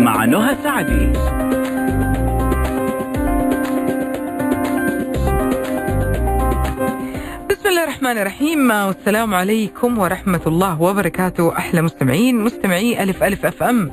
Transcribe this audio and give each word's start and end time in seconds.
مع 0.00 0.24
نهى 0.24 0.56
سعدي 0.62 1.06
بسم 7.50 7.68
الله 7.68 7.84
الرحمن 7.84 8.18
الرحيم. 8.18 8.70
والسلام 8.70 9.34
عليكم 9.34 9.98
ورحمة 9.98 10.40
الله 10.46 10.82
وبركاته. 10.82 11.56
أحلى 11.58 11.82
مستمعين 11.82 12.40
مستمعي 12.40 13.02
ألف 13.02 13.22
ألف 13.22 13.46
أف 13.46 13.62
أم. 13.62 13.90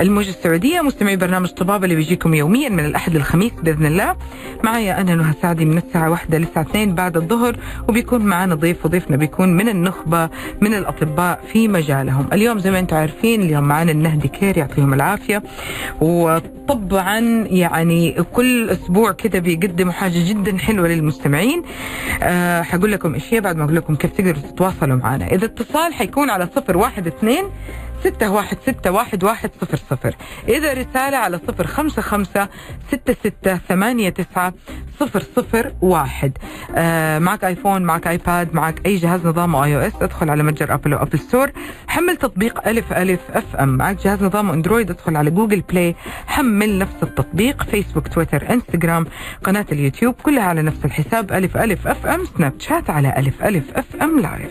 الموجة 0.00 0.30
السعودية. 0.30 0.80
مستمعي 0.80 1.16
برنامج 1.16 1.48
طبابة 1.48 1.84
اللي 1.84 1.94
بيجيكم 1.94 2.34
يوميا 2.34 2.68
من 2.68 2.84
الأحد 2.84 3.16
للخميس 3.16 3.52
بإذن 3.62 3.86
الله. 3.86 4.16
معايا 4.64 5.00
أنا 5.00 5.14
نهى 5.14 5.34
سعدي 5.42 5.64
من 5.64 5.78
الساعة 5.78 6.10
واحدة 6.10 6.38
للساعة 6.38 6.62
اثنين 6.62 6.94
بعد 6.94 7.16
الظهر 7.16 7.56
وبيكون 7.88 8.22
معنا 8.22 8.54
ضيف 8.54 8.86
وضيفنا 8.86 9.16
بيكون 9.16 9.56
من 9.56 9.68
النخبة 9.68 10.28
من 10.60 10.74
الأطباء 10.74 11.40
في 11.52 11.68
مجالهم. 11.68 12.26
اليوم 12.32 12.58
زي 12.58 12.70
ما 12.70 12.78
أنتم 12.78 12.96
عارفين 12.96 13.42
اليوم 13.42 13.64
معنا 13.64 13.92
النهدي 13.92 14.28
كير 14.28 14.58
يعطيهم 14.58 14.94
العافية. 14.94 15.42
وطبعا 16.00 17.18
يعني 17.50 18.16
كل 18.32 18.70
أسبوع 18.70 19.12
كده 19.12 19.38
بيقدموا 19.38 19.92
حاجة 19.92 20.28
جدا 20.28 20.58
حلوة 20.58 20.88
للمستمعين. 20.88 21.62
أه 22.22 22.62
حقول 22.62 22.92
لكم 22.92 23.14
إيش 23.14 23.34
هي 23.34 23.40
بعد 23.40 23.56
ما 23.56 23.64
أقول 23.64 23.76
لكم 23.76 23.94
كيف 23.96 24.12
تقدروا 24.12 24.42
تتواصلوا 24.42 24.96
معنا. 24.96 25.26
إذا 25.26 25.44
اتصال 25.44 25.94
حيكون 25.94 26.30
على 26.30 26.48
صفر 26.56 26.76
واحد 26.76 27.06
اثنين 27.06 27.44
ستة 28.06 28.30
واحد 28.30 28.56
ستة 28.62 28.90
واحد 28.90 29.24
واحد 29.24 29.50
صفر 29.60 29.76
صفر. 29.76 30.16
إذا 30.48 30.72
رسالة 30.72 31.16
على 31.16 31.40
صفر 31.48 31.66
خمسة 31.66 32.02
خمسة 32.02 32.48
ستة 32.88 33.12
ستة 33.12 33.56
ثمانية 33.56 34.08
تسعة 34.08 34.54
صفر 35.00 35.22
صفر 35.36 35.72
واحد. 35.80 36.38
آه 36.74 37.18
معك 37.18 37.44
آيفون 37.44 37.82
معك 37.82 38.06
آيباد 38.06 38.54
معك 38.54 38.86
أي 38.86 38.96
جهاز 38.96 39.26
نظام 39.26 39.56
iOS 39.56 39.92
ادخل 40.00 40.30
على 40.30 40.42
متجر 40.42 40.74
أبل 40.74 40.92
أو 40.92 41.02
Apple 41.02 41.18
Store. 41.18 41.50
حمل 41.88 42.16
تطبيق 42.16 42.68
ألف 42.68 42.92
ألف 42.92 43.20
FM. 43.30 43.68
معك 43.68 44.04
جهاز 44.04 44.22
نظام 44.22 44.50
أندرويد 44.50 44.90
ادخل 44.90 45.16
على 45.16 45.30
Google 45.30 45.60
Play. 45.60 45.94
حمل 46.26 46.78
نفس 46.78 47.02
التطبيق 47.02 47.62
فيسبوك 47.62 48.08
تويتر 48.08 48.50
إنستغرام 48.50 49.06
قناة 49.44 49.66
اليوتيوب 49.72 50.14
كلها 50.14 50.44
على 50.44 50.62
نفس 50.62 50.84
الحساب. 50.84 51.32
ألف 51.32 51.56
ألف 51.56 51.86
FM 51.86 52.24
سناب 52.36 52.52
شات 52.58 52.90
على 52.90 53.14
ألف 53.18 53.42
ألف 53.42 53.64
FM 53.76 54.20
live 54.20 54.50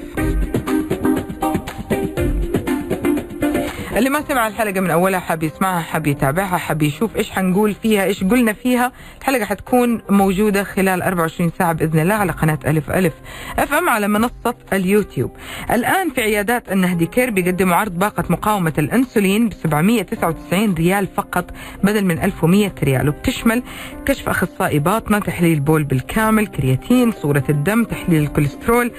اللي 3.96 4.10
ما 4.10 4.24
سمع 4.28 4.48
الحلقة 4.48 4.80
من 4.80 4.92
أولها 4.92 5.20
حاب 5.20 5.44
يسمعها 5.44 5.82
حاب 5.82 6.08
يتابعها 6.08 6.58
حاب 6.58 6.82
يشوف 6.82 7.16
إيش 7.16 7.32
حنقول 7.32 7.74
فيها 7.74 8.04
إيش 8.04 8.24
قلنا 8.24 8.54
فيها 8.54 8.92
الحلقة 9.22 9.46
حتكون 9.46 10.02
موجودة 10.10 10.64
خلال 10.64 11.02
24 11.02 11.52
ساعة 11.60 11.74
بإذن 11.74 12.00
الله 12.00 12.14
على 12.14 12.32
قناة 12.32 12.60
ألف 12.68 12.92
ألف 12.92 13.14
FM 13.60 13.90
على 13.90 14.08
منصة 14.08 14.56
اليوتيوب. 14.74 15.32
الآن 15.72 16.10
في 16.10 16.22
عيادات 16.22 16.72
النهدي 16.72 17.06
Care 17.06 17.30
بيقدموا 17.30 17.76
عرض 17.76 18.00
باقة 18.00 18.24
مقاومة 18.30 18.74
الأنسولين 18.78 19.50
ب 19.50 19.54
799 19.54 20.74
ريال 20.74 21.08
فقط 21.08 21.52
بدل 21.84 22.06
من 22.06 22.24
1100 22.24 22.72
ريال. 22.84 23.10
وبتشمل 23.10 23.64
كشف 24.06 24.30
أخصائي 24.30 24.80
باطنة 24.80 25.20
تحليل 25.20 25.60
بول 25.60 25.84
بالكامل 25.84 26.48
كرياتين 26.48 27.12
صورة 27.12 27.44
الدم 27.50 27.84
تحليل 27.84 28.24
الكوليسترول 28.24 28.92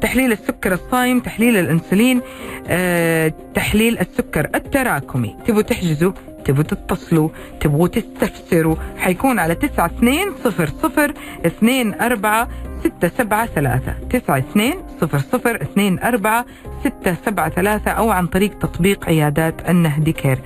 تحليل 0.00 0.32
السكر 0.32 0.72
الصايم 0.72 1.20
تحليل 1.20 1.56
الأنسولين 1.56 2.20
آه، 2.68 3.34
تحليل 3.54 3.98
السكر 3.98 4.33
التراكمي. 4.40 5.36
تبوا 5.46 5.62
تحجزوا 5.62 6.12
تبوا 6.44 6.62
تتصلوا 6.62 7.28
تبغوا 7.60 7.88
تستفسروا. 7.88 8.76
حيكون 8.96 9.38
على 9.38 9.54
تسعة 9.54 9.86
اثنين 9.86 10.26
صفر 10.44 10.66
صفر 10.82 11.12
اثنين 11.46 11.94
أربعة 11.94 12.48
ستة 12.80 13.10
سبعة 13.18 13.46
ثلاثة. 13.46 13.92
تسعة 14.10 14.38
اثنين 14.38 14.74
صفر 15.00 15.18
صفر 15.18 15.62
اثنين 15.62 15.98
أربعة 15.98 16.46
ستة 16.80 17.16
سبعة 17.26 17.48
ثلاثة 17.48 17.90
أو 17.90 18.10
عن 18.10 18.26
طريق 18.26 18.58
تطبيق 18.58 19.04
عيادات 19.06 19.54
النهدي 19.68 20.12
كير. 20.12 20.38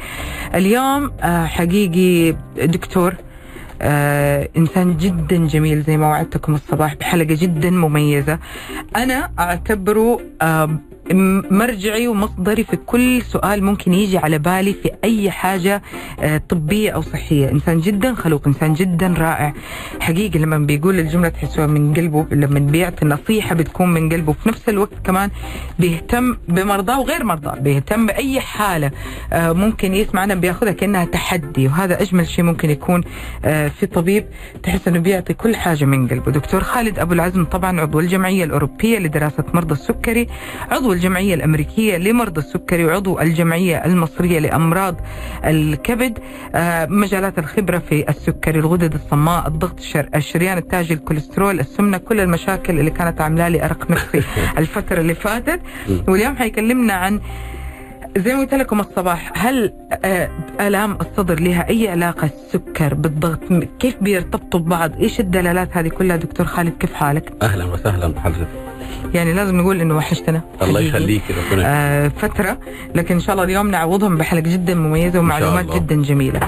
اليوم 0.54 1.10
آه، 1.20 1.46
حقيقي 1.46 2.36
دكتور 2.66 3.14
آه 3.82 4.48
إنسان 4.56 4.96
جدا 4.96 5.46
جميل 5.46 5.82
زي 5.82 5.96
ما 5.96 6.06
وعدتكم 6.08 6.54
الصباح 6.54 6.94
بحلقة 6.94 7.34
جدا 7.40 7.70
مميزة. 7.70 8.38
أنا 8.96 9.30
أعتبره 9.38 10.20
آه 10.42 10.78
مرجعي 11.12 12.08
ومصدري 12.08 12.64
في 12.64 12.76
كل 12.76 13.22
سؤال 13.22 13.64
ممكن 13.64 13.94
يجي 13.94 14.18
على 14.18 14.38
بالي 14.38 14.72
في 14.82 14.90
أي 15.04 15.30
حاجة 15.30 15.82
آه، 16.20 16.42
طبية 16.48 16.90
أو 16.90 17.02
صحية. 17.02 17.50
إنسان 17.50 17.80
جدا 17.80 18.14
خلوق 18.14 18.46
إنسان 18.46 18.74
جدا 18.74 19.14
رائع. 19.18 19.52
حقيقي 20.00 20.38
لما 20.38 20.58
بيقول 20.58 20.98
الجملة 20.98 21.28
تحسوها 21.28 21.66
من 21.66 21.94
قلبه 21.94 22.26
لما 22.32 22.58
بيعطي 22.58 23.06
نصيحة 23.06 23.54
بتكون 23.54 23.92
من 23.94 24.08
قلبه. 24.08 24.32
في 24.32 24.48
نفس 24.48 24.68
الوقت 24.68 24.92
كمان 25.04 25.30
بيهتم 25.78 26.36
بمرضاه 26.48 27.00
وغير 27.00 27.24
مرضاه 27.24 27.54
بيهتم 27.54 28.06
بأي 28.06 28.40
حالة 28.40 28.90
آه، 29.32 29.52
ممكن 29.52 29.94
يسمعنا 29.94 30.34
بياخذها 30.34 30.72
كأنها 30.72 31.04
تحدي. 31.04 31.66
وهذا 31.66 32.02
أجمل 32.02 32.28
شيء 32.28 32.44
ممكن 32.44 32.70
يكون 32.70 33.04
آه، 33.44 33.68
في 33.68 33.86
طبيب 33.86 34.24
تحس 34.62 34.88
أنه 34.88 34.98
بيعطي 34.98 35.34
كل 35.34 35.56
حاجة 35.56 35.84
من 35.84 36.08
قلبه. 36.08 36.32
دكتور 36.32 36.60
خالد 36.60 36.98
أبو 36.98 37.12
العزم 37.12 37.44
طبعا 37.44 37.80
عضو 37.80 38.00
الجمعية 38.00 38.44
الأوروبية 38.44 38.98
لدراسة 38.98 39.44
مرضى 39.54 39.72
السكري 39.74 40.26
عضو 40.70 40.92
الجمعية 40.98 41.34
الأمريكية 41.34 41.96
لمرضى 41.96 42.40
السكري 42.40 42.84
وعضو 42.84 43.20
الجمعية 43.20 43.76
المصرية 43.84 44.38
لأمراض 44.38 45.00
الكبد 45.44 46.18
آه، 46.54 46.86
مجالات 46.86 47.38
الخبرة 47.38 47.78
في 47.78 48.08
السكري 48.08 48.58
الغدد 48.58 48.94
الصماء 48.94 49.48
الضغط 49.48 49.78
الشر- 49.78 50.08
الشريان 50.14 50.58
التاجي 50.58 50.94
الكوليسترول 50.94 51.60
السمنة 51.60 51.98
كل 51.98 52.20
المشاكل 52.20 52.78
اللي 52.80 52.90
كانت 52.90 53.20
عاملة 53.20 53.48
لي 53.48 53.64
أرق 53.64 53.90
نفسي 53.90 54.22
الفترة 54.58 55.00
اللي 55.00 55.14
فاتت. 55.14 55.60
واليوم 56.08 56.36
حيكلمنا 56.36 56.92
عن 56.92 57.20
زي 58.16 58.34
ما 58.34 58.40
قلت 58.40 58.54
لكم 58.54 58.80
الصباح 58.80 59.32
هل 59.46 59.72
آه، 60.04 60.28
آلام 60.60 60.98
الصدر 61.00 61.40
لها 61.40 61.68
أي 61.68 61.88
علاقة 61.88 62.30
السكر 62.46 62.94
بالضغط؟ 62.94 63.40
كيف 63.80 63.96
بيرتبطوا 64.00 64.60
ببعض؟ 64.60 64.92
إيش 65.00 65.20
الدلالات 65.20 65.76
هذه 65.76 65.88
كلها 65.88 66.16
دكتور 66.16 66.46
خالد؟ 66.46 66.72
كيف 66.80 66.92
حالك؟ 66.94 67.32
أهلا 67.42 67.64
وسهلا 67.64 68.08
بحضرتك. 68.08 68.67
يعني 69.14 69.32
لازم 69.32 69.56
نقول 69.56 69.80
إنه 69.80 69.96
وحشتنا 69.96 70.40
الله. 70.62 70.80
يخليك 70.80 71.22
ربنا 71.30 71.62
آه 71.66 72.08
فترة 72.08 72.58
لكن 72.94 73.14
إن 73.14 73.20
شاء 73.20 73.32
الله 73.32 73.44
اليوم 73.44 73.70
نعوضهم 73.70 74.16
بحلقة 74.16 74.40
جدا 74.52 74.74
مميزة 74.74 75.18
ومعلومات. 75.18 75.74
جدا 75.74 76.02
جميلة 76.02 76.40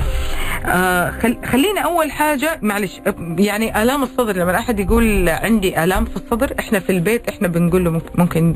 آه 0.66 1.10
خل 1.10 1.36
خلينا 1.46 1.80
أول 1.80 2.10
حاجة 2.12 2.58
معلش 2.62 3.00
يعني 3.38 3.82
آلام 3.82 4.02
الصدر 4.02 4.36
لما 4.36 4.58
أحد 4.58 4.80
يقول 4.80 5.28
عندي 5.28 5.84
آلام 5.84 6.04
في 6.04 6.16
الصدر 6.16 6.54
إحنا 6.58 6.80
في 6.80 6.90
البيت 6.92 7.28
إحنا 7.28 7.48
بنقول 7.48 7.84
له 7.84 8.00
ممكن- 8.14 8.54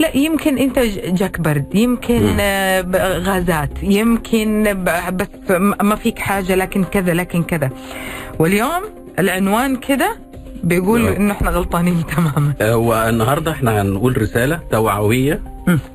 لا 0.00 0.16
يمكن 0.16 0.58
أنت 0.58 0.78
ج- 0.78 1.14
جاك 1.14 1.40
برد 1.40 1.74
يمكن. 1.74 2.36
آه 2.40 2.84
غازات 3.18 3.70
يمكن 3.82 4.76
بس 5.12 5.50
ما 5.80 5.96
فيك 5.96 6.18
حاجة 6.18 6.54
لكن 6.54 6.84
كذا 6.84 7.14
لكن 7.14 7.42
كذا 7.42 7.70
واليوم 8.38 8.82
العنوان 9.18 9.76
كده 9.76 10.16
بيقول. 10.66 11.06
إنه 11.08 11.32
إحنا 11.32 11.50
غلطانين 11.50 12.06
تماما. 12.16 12.54
آه، 12.60 12.76
والنهاردة 12.76 13.50
إحنا 13.50 13.82
هنقول 13.82 14.22
رسالة 14.22 14.60
توعوية. 14.70 15.42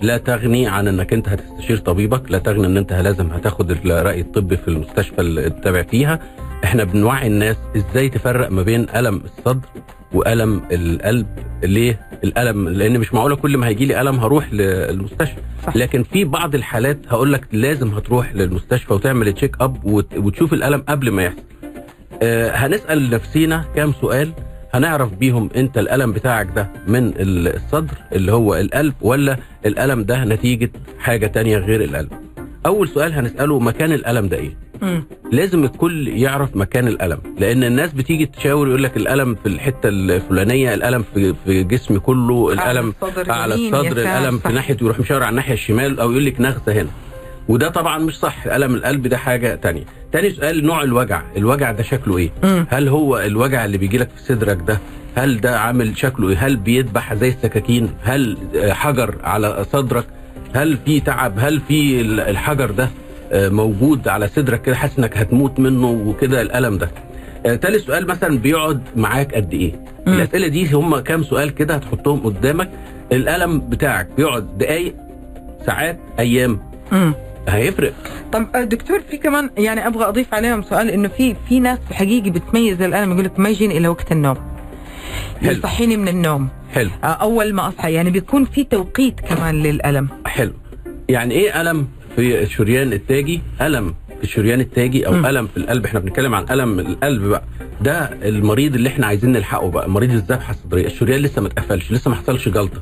لا 0.02 0.18
تغني 0.18 0.68
عن 0.68 0.88
إنك 0.88 1.14
أنت 1.14 1.30
هتستشير 1.30 1.78
طبيبك. 1.78 2.32
لا 2.32 2.38
تغني 2.38 2.68
إن 2.68 2.78
أنت 2.78 2.94
لازم 2.94 3.28
هتاخد 3.32 3.72
الرأي 3.72 4.22
الطبي 4.22 4.58
في 4.58 4.68
المستشفى 4.68 5.22
اللي 5.22 5.50
تتابع 5.50 5.82
فيها. 5.84 6.20
إحنا 6.64 6.84
بنوعي 6.84 7.28
الناس 7.28 7.56
إزاي 7.76 8.09
تفرق 8.09 8.52
ما 8.52 8.62
بين 8.62 8.88
ألم 8.96 9.22
الصدر 9.26 9.66
وألم 10.14 10.62
القلب. 10.72 11.28
ليه؟ 11.64 12.00
الألم 12.24 12.70
لأن 12.70 13.00
مش 13.00 13.14
معقولة 13.14 13.36
كل 13.36 13.58
ما 13.58 13.68
هيجي 13.68 13.86
لي 13.86 14.02
ألم 14.02 14.20
هروح 14.20 14.53
للمستشفى. 14.53 15.38
صح. 15.68 15.76
لكن 15.76 16.03
في 16.03 16.24
بعض 16.24 16.56
الحالات 16.56 17.00
هقول 17.09 17.34
لك 17.34 17.48
لازم 17.52 17.88
هتروح 17.90 18.36
للمستشفى 18.36 18.94
وتعمل 18.94 19.34
check 19.34 19.56
up 19.62 19.86
وت- 19.86 20.18
وتشوف 20.18 20.53
الألم 20.53 20.84
قبل 20.90 21.12
ما 21.12 21.23
يحصل. 21.23 21.41
آه، 22.23 22.52
هنسأل 22.52 23.09
نفسينا 23.09 23.66
كام 23.76 23.94
سؤال. 24.02 24.32
هنعرف 24.73 25.14
بيهم 25.14 25.50
انت 25.56 25.78
الألم 25.78 26.12
بتاعك 26.12 26.47
ده 26.56 26.68
من 26.88 27.14
الصدر 27.18 27.94
اللي 28.12 28.32
هو 28.32 28.56
القلب 28.56 28.94
ولا 29.02 29.38
الألم 29.66 30.03
ده 30.03 30.26
نتيجة 30.26 30.72
حاجة 31.00 31.28
تانية 31.28 31.58
غير 31.58 31.84
القلب 31.84 32.09
أول 32.66 32.90
سؤال 32.90 33.14
هنسأله 33.14 33.59
مكان 33.59 33.91
الألم 33.91 34.28
ده 34.28 34.38
إيه 34.38 34.58
مم. 34.82 35.03
لازم 35.32 35.64
الكل 35.64 36.08
يعرف 36.08 36.56
مكان 36.56 36.88
الألم 36.88 37.20
لأن 37.40 37.64
الناس 37.64 37.94
بتيجي 37.94 38.26
تشاور 38.26 38.68
يقول 38.68 38.84
لك 38.84 38.97
الألم 38.97 39.35
في 39.35 39.50
الحتة 39.50 39.90
الفلانية 39.90 40.73
الألم 40.73 41.03
في 41.14 41.34
في 41.46 41.64
جسمي 41.64 42.00
كله 42.00 42.53
الألم 42.53 42.94
الصدر 43.03 43.32
على 43.32 43.56
الصدر 43.56 43.97
الألم. 44.02 44.38
في 44.40 44.50
ناحية 44.53 44.78
يروح 44.82 45.00
مشاور 45.00 45.22
على 45.23 45.29
الناحية 45.29 45.53
الشمال 45.53 46.00
أو 46.00 46.12
يقول 46.12 46.26
لك 46.26 46.41
نغزه 46.41 46.82
هنا 46.82 46.90
وده 47.52 47.70
طبعا 47.70 47.98
مش 47.98 48.20
صح. 48.20 48.48
ألم 48.48 48.76
القلب 48.76 49.08
ده 49.08 49.18
حاجة 49.18 49.56
تانية. 49.56 49.84
تاني 50.12 50.30
سؤال 50.30 50.66
نوع 50.66 50.84
الوجع. 50.84 51.22
الوجع 51.38 51.72
ده 51.72 51.84
شكله 51.84 52.18
إيه؟ 52.18 52.30
مم. 52.44 52.66
هل 52.70 52.88
هو 52.88 53.20
الوجع 53.20 53.66
اللي 53.66 53.78
بيجي 53.78 53.98
لك 53.98 54.09
في 54.16 54.24
صدرك 54.34 54.58
ده؟ 54.68 54.78
هل 55.16 55.42
ده 55.42 55.59
عامل 55.59 55.98
شكله 55.98 56.30
إيه؟ 56.30 56.38
هل 56.48 56.56
بيدبح 56.56 57.14
زي 57.14 57.30
السكاكين؟ 57.30 57.90
هل 58.03 58.38
آه، 58.56 58.74
حجر 58.74 59.16
على 59.24 59.66
صدرك؟ 59.72 60.06
هل 60.56 60.78
في 60.86 61.00
تعب؟ 61.00 61.34
هل 61.40 61.62
في 61.68 62.02
ال- 62.02 62.20
الحجر 62.20 62.72
ده 62.72 62.90
آه، 63.32 63.50
موجود 63.50 64.08
على 64.08 64.28
صدرك 64.28 64.62
كده؟ 64.62 64.76
حاسس 64.76 65.00
إنك 65.00 65.18
هتموت 65.18 65.59
منه 65.59 65.88
وكده 65.90 66.42
الألم 66.42 66.78
ده. 66.78 66.90
آه، 67.46 67.56
تالت 67.56 67.82
سؤال 67.88 68.08
مثلا 68.08 68.38
بيقعد 68.38 68.82
معاك 68.96 69.36
قد 69.36 69.54
إيه. 69.54 69.74
الأسئلة 70.08 70.47
دي 70.47 70.72
هم 70.74 71.00
كام 71.00 71.24
سؤال 71.24 71.50
كده 71.56 71.76
هتحطهم 71.76 72.20
قدامك؟ 72.20 72.70
الألم 73.12 73.59
بتاعك 73.59 74.08
بيقعد 74.18 74.58
دقايق 74.58 74.96
ساعات 75.66 76.00
أيام. 76.20 76.59
هيفرق. 77.49 77.93
طب 78.34 78.47
آه، 78.55 78.64
دكتور 78.64 79.02
في 79.11 79.17
كمان 79.17 79.49
يعني 79.58 79.88
أبغى 79.88 80.05
أضيف 80.05 80.34
عليهم 80.34 80.61
سؤال 80.64 80.90
إنه 80.90 81.08
في 81.08 81.35
في 81.49 81.59
ناس 81.59 81.79
حقيقي 81.91 82.29
بتميز 82.29 82.82
الألم 82.82 83.11
يقول 83.11 83.26
لك 83.26 83.40
ما 83.40 83.49
يجيني 83.49 83.78
إلا 83.78 83.90
وقت 83.90 84.11
النوم. 84.11 84.35
حلو. 85.41 85.52
يصحيني 85.52 85.97
من 85.97 86.08
النوم. 86.08 86.49
حلو. 86.73 86.90
آه، 87.03 87.08
أول 87.08 87.53
ما 87.53 87.67
أصحى 87.67 87.93
يعني 87.93 88.09
بيكون 88.09 88.46
في 88.46 88.64
توقيت 88.64 89.20
كمان 89.20 89.64
للألم. 89.64 90.08
حلو. 90.26 90.53
يعني 91.09 91.34
إيه 91.34 91.61
ألم 91.61 91.88
في 92.16 92.41
الشريان 92.43 92.93
التاجي؟ 92.93 93.41
ألم 93.61 93.94
في 94.17 94.23
الشريان 94.23 94.59
التاجي 94.59 95.08
أو 95.08 95.14
مم. 95.14 95.26
ألم 95.26 95.47
في 95.47 95.58
القلب. 95.58 95.85
إحنا 95.85 95.99
بنتكلم 95.99 96.35
عن 96.35 96.46
ألم 96.52 96.79
القلب 96.79 97.23
بقى. 97.23 97.44
ده 97.82 98.09
المريض 98.23 98.76
اللي 98.76 98.90
إحنا 98.90 99.08
عايزين 99.08 99.32
نلحقه 99.32 99.72
بقى 99.72 99.90
مريض 99.90 100.11
الذبحة 100.11 100.52
الصدرية. 100.52 100.85
الشريان 100.85 101.22
لسه 101.22 101.41
ما 101.41 101.47
اتقفلش 101.47 101.91
لسه 101.91 102.09
ما 102.09 102.16
حصلش 102.16 102.49
جلطة. 102.49 102.82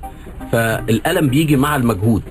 فالألم 0.51 1.27
بيجي 1.27 1.55
مع 1.55 1.75
المجهود. 1.75 2.23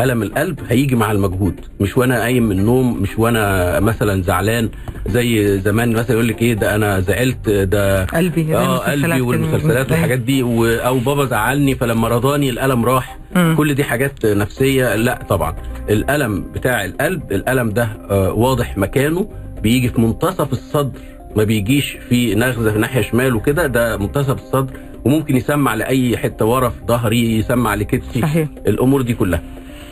ألم 0.00 0.22
القلب 0.22 0.60
هيجي 0.68 0.96
مع 0.96 1.12
المجهود. 1.12 1.60
مش 1.80 1.96
وأنا 1.96 2.20
قايم 2.20 2.42
من 2.42 2.58
النوم 2.58 3.02
مش 3.02 3.18
وأنا 3.18 3.80
مثلا 3.80 4.22
زعلان 4.22 4.68
زي 5.06 5.58
زمان 5.58 5.92
مثلا 5.92 6.12
يقول 6.12 6.28
لك 6.28 6.42
إيه 6.42 6.54
ده 6.54 6.74
أنا 6.74 7.00
زعلت 7.00 7.48
ده 7.48 8.04
قلبي 8.04 8.56
آه 8.56 8.78
قلبي. 8.78 9.20
والمسلسلات 9.20 9.90
والحاجات 9.90 10.18
دي. 10.18 10.42
أو 10.86 10.98
بابا 10.98 11.24
زعلني 11.24 11.74
فلما 11.74 12.08
رضاني 12.08 12.50
الألم 12.50 12.84
راح. 12.84 13.18
مم. 13.36 13.54
كل 13.56 13.74
دي 13.74 13.84
حاجات 13.84 14.26
نفسية. 14.26 14.94
لا 14.96 15.18
طبعا. 15.28 15.54
الألم 15.90 16.44
بتاع 16.54 16.84
القلب 16.84 17.32
الألم 17.32 17.70
ده 17.70 17.88
آه 18.10 18.32
واضح 18.32 18.78
مكانه. 18.78 19.28
بيجي 19.62 19.88
في 19.88 20.00
منتصف 20.00 20.52
الصدر. 20.52 20.98
ما 21.36 21.44
بيجيش 21.44 21.96
في 22.08 22.34
نغزة 22.34 22.72
في 22.72 22.78
ناحية 22.78 23.02
شمال 23.02 23.34
وكده 23.34 23.66
ده 23.66 23.96
منتصف 23.96 24.42
الصدر. 24.42 24.72
وممكن 25.04 25.36
يسمع 25.36 25.74
لأي 25.74 26.16
حتة 26.16 26.44
ورا 26.44 26.68
في 26.68 26.76
ظهري 26.88 27.38
يسمع 27.38 27.74
لكتفي. 27.74 28.20
صحيح. 28.20 28.48
الأمور 28.66 29.02
دي 29.02 29.14
كلها. 29.14 29.42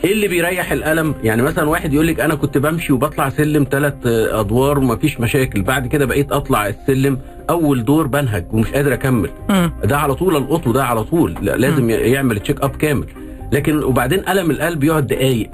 إيه 0.03 0.11
اللي 0.13 0.27
بيريح 0.27 0.71
الألم؟ 0.71 1.15
يعني 1.23 1.41
مثلا 1.41 1.69
واحد 1.69 1.93
يقول 1.93 2.07
لك 2.07 2.19
أنا 2.19 2.35
كنت 2.35 2.57
بمشي 2.57 2.93
وبطلع 2.93 3.29
سلم 3.29 3.67
ثلاث 3.71 3.93
أدوار 4.05 4.79
ومفيش 4.79 5.19
مشاكل. 5.19 5.61
بعد 5.61 5.87
كده 5.87 6.05
بقيت 6.05 6.31
أطلع 6.31 6.67
السلم 6.67 7.19
أول 7.49 7.85
دور 7.85 8.07
بنهج 8.07 8.45
ومش 8.51 8.67
قادر 8.71 8.93
أكمل. 8.93 9.29
امم 9.49 9.71
ده 9.83 9.97
على 9.97 10.15
طول 10.15 10.35
القطو 10.35 10.71
ده 10.71 10.83
على 10.83 11.03
طول. 11.03 11.35
لا- 11.41 11.57
لازم 11.57 11.89
ي- 11.89 11.93
يعمل 11.93 12.39
check 12.39 12.61
up 12.61 12.69
كامل. 12.75 13.05
لكن 13.51 13.83
وبعدين 13.83 14.29
ألم 14.29 14.51
القلب 14.51 14.83
يقعد 14.83 15.07
دقايق 15.07 15.49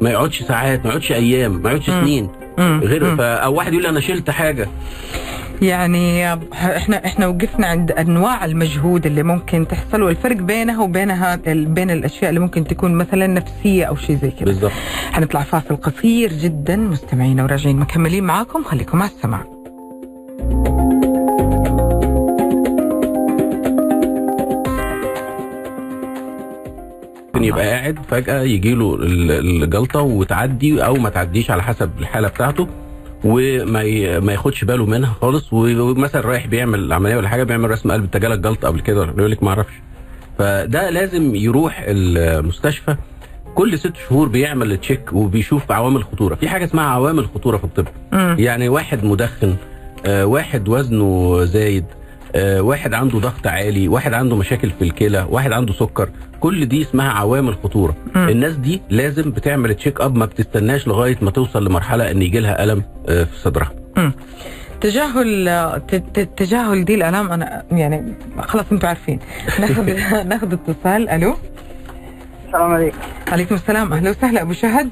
ما 0.00 0.10
يقعدش 0.10 0.42
ساعات 0.42 0.80
ما 0.84 0.88
يقعدش 0.90 1.12
أيام 1.12 1.62
ما 1.62 1.70
يقعدش. 1.70 1.86
سنين. 1.86 2.28
غير. 2.58 3.16
أو 3.20 3.54
واحد 3.54 3.72
يقول 3.72 3.82
لي 3.82 3.88
أنا 3.88 4.00
شلت 4.00 4.30
حاجة. 4.30 4.68
يعني 5.62 6.32
إحنا 6.52 7.04
إحنا 7.06 7.26
وقفنا 7.26 7.66
عند 7.66 7.92
أنواع 7.92 8.44
المجهود 8.44 9.06
اللي 9.06 9.22
ممكن 9.22 9.68
تحصل 9.68 10.02
والفرق 10.02 10.36
بينها 10.36 10.82
وبينها 10.82 11.36
بين 11.46 11.90
الأشياء 11.90 12.28
اللي 12.28 12.40
ممكن 12.40 12.64
تكون 12.64 12.94
مثلا 12.94 13.26
نفسية 13.26 13.84
أو 13.84 13.96
شيء 13.96 14.16
زي 14.16 14.30
كذا. 14.30 14.44
بالظبط 14.44 14.72
حنطلع 15.12 15.42
فاصل 15.42 15.76
قصير 15.76 16.32
جدا 16.32 16.76
مستمعينا 16.76 17.42
وراجعين 17.42 17.76
مكملين 17.76 18.24
معاكم. 18.24 18.64
خليكم 18.64 19.02
على 19.02 19.10
السماع. 19.10 19.44
ممكن 27.34 27.44
يبقى 27.44 27.68
قاعد 27.70 27.98
فجأة 28.08 28.42
يجي 28.42 28.74
له 28.74 28.96
الجلطة 29.00 30.00
وتعدي 30.00 30.84
أو 30.84 30.94
ما 30.94 31.08
تعديش 31.08 31.50
على 31.50 31.62
حسب 31.62 31.90
الحالة 31.98 32.28
بتاعته. 32.28 32.68
وما. 33.24 34.20
ما 34.20 34.32
ياخدش 34.32 34.64
باله 34.64 34.86
منها 34.86 35.12
خالص 35.20 35.52
ومثلا 35.52 36.20
رايح 36.20 36.46
بيعمل 36.46 36.92
عملية 36.92 37.16
ولا 37.16 37.28
حاجة 37.28 37.42
بيعمل 37.42 37.70
رسم 37.70 37.92
قلب 37.92 38.04
انت 38.04 38.16
جالك 38.16 38.38
جلطه 38.38 38.68
قبل 38.68 38.80
كده 38.80 39.04
يقول 39.04 39.30
لك 39.30 39.42
ما 39.42 39.48
أعرفش 39.48 39.72
فده 40.38 40.90
لازم 40.90 41.34
يروح 41.34 41.84
المستشفى 41.88 42.96
كل 43.54 43.78
ست 43.78 43.92
شهور 44.08 44.28
بيعمل 44.28 44.76
check 44.76 45.12
وبيشوف 45.12 45.72
عوامل 45.72 46.04
خطورة 46.04 46.34
في 46.34 46.48
حاجة 46.48 46.64
اسمها 46.64 46.84
عوامل 46.84 47.26
خطورة 47.34 47.56
في 47.56 47.64
الطب. 47.64 47.86
يعني 48.38 48.68
واحد 48.68 49.04
مدخن 49.04 49.56
آه، 50.06 50.26
واحد 50.26 50.68
وزنه 50.68 51.44
زايد 51.44 51.84
واحد 52.36 52.94
عنده 52.94 53.18
ضغط 53.18 53.46
عالي 53.46 53.88
واحد 53.88 54.14
عنده 54.14 54.36
مشاكل 54.36 54.70
في 54.70 54.82
الكلى 54.84 55.26
واحد 55.30 55.52
عنده 55.52 55.72
سكر 55.72 56.08
كل 56.40 56.66
دي 56.66 56.82
اسمها 56.82 57.10
عوامل 57.10 57.54
خطورة. 57.64 57.94
مم. 58.14 58.28
الناس 58.28 58.52
دي 58.56 58.82
لازم 58.90 59.30
بتعمل 59.30 59.74
check 59.74 60.00
up 60.00 60.16
ما 60.16 60.26
بتستناش 60.26 60.88
لغاية 60.88 61.16
ما 61.22 61.30
توصل 61.30 61.64
لمرحلة 61.66 62.10
إن 62.10 62.22
يجي 62.22 62.40
لها 62.40 62.64
ألم 62.64 62.82
آه، 63.08 63.24
في 63.24 63.38
صدرها. 63.38 63.70
مم. 63.96 64.12
تجاهل 64.80 65.46
ت- 65.88 65.94
ت- 65.94 66.28
تجاهل 66.38 66.84
دي 66.84 66.94
الالام 66.94 67.32
أنا 67.32 67.62
يعني 67.72 68.14
خلاص 68.40 68.64
أنتم 68.72 68.88
عارفين. 68.88 69.18
ناخذ 69.60 69.84
ناخذ 70.28 70.52
اتصال. 70.52 71.08
ألو؟ 71.08 71.36
السلام 72.46 72.70
عليكم. 72.72 72.98
عليكم 73.32 73.54
السلام. 73.54 73.92
أهلا 73.92 74.10
وسهلا. 74.10 74.42
أبو 74.42 74.52
شهد؟ 74.52 74.88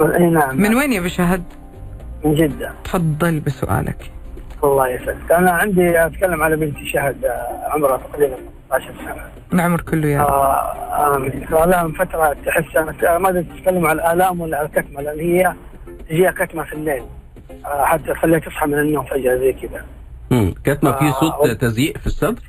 اي 0.00 0.30
نعم. 0.30 0.56
من 0.60 0.74
وين 0.74 0.92
يا 0.92 0.98
أبو 1.00 1.08
شهد؟ 1.08 1.42
من 2.24 2.34
جدة. 2.34 2.72
تفضل 2.84 3.40
بسؤالك. 3.40 4.10
الله 4.64 4.88
يسعدك. 4.88 5.32
أنا 5.32 5.50
عندي 5.50 6.06
أتكلم 6.06 6.42
على 6.42 6.56
بنتي 6.56 6.86
شهد 6.88 7.24
آه، 7.24 7.68
عمرها 7.70 7.96
تقريبا 7.96 8.36
15 8.70 8.94
سنه 9.04 9.24
العمر 9.52 9.80
كله 9.80 10.08
يا 10.08 10.22
رب. 10.22 10.28
آه 10.30 11.66
لها 11.66 11.82
من 11.82 11.92
فترة 11.92 12.36
تحس 12.46 12.76
ما 13.20 13.28
ادري 13.28 13.42
تتكلم 13.42 13.86
على 13.86 14.02
الآلام 14.02 14.40
ولا 14.40 14.58
على 14.58 14.66
الكتمة 14.66 15.00
لأن 15.02 15.20
هي 15.20 15.54
تجيها 16.08 16.30
كتمة 16.30 16.64
في 16.64 16.72
الليل. 16.72 17.02
آه 17.66 17.84
حتى 17.84 18.02
تخليها 18.14 18.38
تصحى 18.38 18.66
من 18.66 18.78
النوم 18.78 19.04
فجأة 19.04 19.36
زي 19.36 19.52
كذا. 19.52 19.84
مم. 20.30 20.54
كاتمه 20.64 20.92
في 20.92 21.04
آه، 21.04 21.10
صوت 21.10 21.50
تزييق 21.60 21.98
في 21.98 22.06
الصدر؟ 22.06 22.42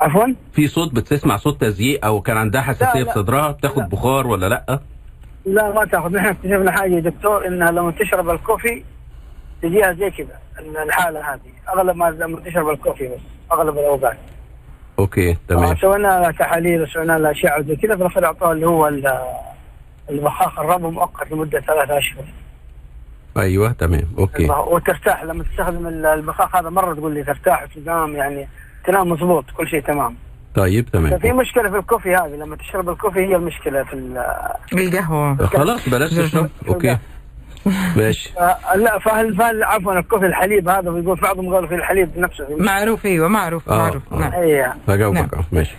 عفوا؟ 0.00 0.26
في 0.52 0.68
صوت 0.68 0.94
بتسمع 0.94 1.36
صوت 1.36 1.60
تزييق 1.60 2.04
أو 2.04 2.20
كان 2.20 2.36
عندها 2.36 2.60
حساسية 2.60 3.02
لا، 3.02 3.04
في 3.04 3.12
صدرها 3.18 3.50
بتاخد 3.50 3.78
لا. 3.78 3.88
بخار 3.88 4.26
ولا 4.26 4.48
لأ؟ 4.48 4.80
لا 5.46 5.72
ما 5.74 5.84
تاخذ 5.84 6.12
نحن 6.12 6.26
اكتشفنا 6.26 6.70
حاجة 6.72 6.94
يا 6.94 7.00
دكتور 7.00 7.46
إنها 7.46 7.70
لما 7.70 7.90
تشرب 7.90 8.30
الكوفي 8.30 8.84
تجيها 9.62 9.92
زي 9.92 10.10
كذا. 10.10 10.38
الحالة 10.58 11.34
هذه 11.34 11.40
أغلب 11.74 11.96
ما 11.96 12.10
لما 12.10 12.40
تشرب 12.40 12.68
الكوفي 12.68 13.08
بس 13.08 13.20
أغلب 13.52 13.78
الأوقات. 13.78 14.16
okay 14.98 15.30
آه، 15.30 15.36
تمام 15.48 15.76
سوينا 15.76 16.06
لها 16.20 16.30
تحاليل 16.30 16.82
وسوينا 16.82 17.18
لها 17.18 17.30
اشعه 17.30 17.62
زي 17.62 17.76
كذا 17.76 17.94
في 17.96 18.00
الاخير 18.02 18.24
اعطوها 18.26 18.52
اللي 18.52 18.66
هو 18.66 18.88
ال- 18.88 19.18
البخاخ 20.10 20.58
الربو 20.58 20.90
مؤقت 20.90 21.32
لمدة 21.32 21.60
ثلاثة 21.60 21.98
أشهر. 21.98 22.24
أيوه 23.38 23.72
تمام. 23.72 24.02
okay. 24.18 24.50
وترتاح. 24.50 25.24
لما 25.24 25.44
تستخدم 25.44 25.86
ال- 25.86 26.06
البخاخ 26.06 26.56
هذا 26.56 26.70
مرة 26.70 26.94
تقول 26.94 27.14
لي 27.14 27.24
ترتاح 27.24 27.62
وتنام 27.76 28.16
يعني 28.16 28.48
تنام 28.84 29.08
مضبوط 29.08 29.44
كل 29.56 29.68
شيء 29.68 29.80
تمام. 29.82 30.16
طيب 30.54 30.88
تمام. 30.88 31.18
ففي 31.18 31.32
مشكلة 31.32 31.70
في 31.70 31.76
ال 31.78 31.83
coffee 31.83 32.14
هذه 32.16 32.34
لما 32.36 32.56
تشرب 32.56 32.88
ال 32.90 32.94
coffee 32.94 33.20
هي 33.20 33.36
المشكلة 33.36 33.82
في 33.84 33.92
ال- 33.92 34.24
القهوة. 34.72 35.46
خلاص 35.46 35.88
بلاش 35.88 36.10
تشرب. 36.14 36.50
okay. 36.68 36.98
ماشي 37.96 38.30
آه، 38.38 38.76
لا 38.76 38.98
فهل 38.98 39.36
فهل 39.36 39.62
عفوا 39.64 39.92
ال 39.98 40.02
coffee 40.02 40.26
الحليب 40.26 40.68
هذا 40.68 40.90
بيقول 40.90 41.20
بعضهم 41.20 41.54
قالوا 41.54 41.68
في 41.68 41.74
الحليب 41.74 42.10
نفسه. 42.18 42.46
معروف 42.58 43.06
أيوه 43.06 43.28
معروف 43.28 43.68
آه، 43.68 43.78
معروف. 43.78 44.02
آه. 44.12 44.18
نعم. 44.18 44.32
اي 44.32 44.72
هجاوبك 44.88 45.34
آه 45.34 45.44
ماشي. 45.52 45.74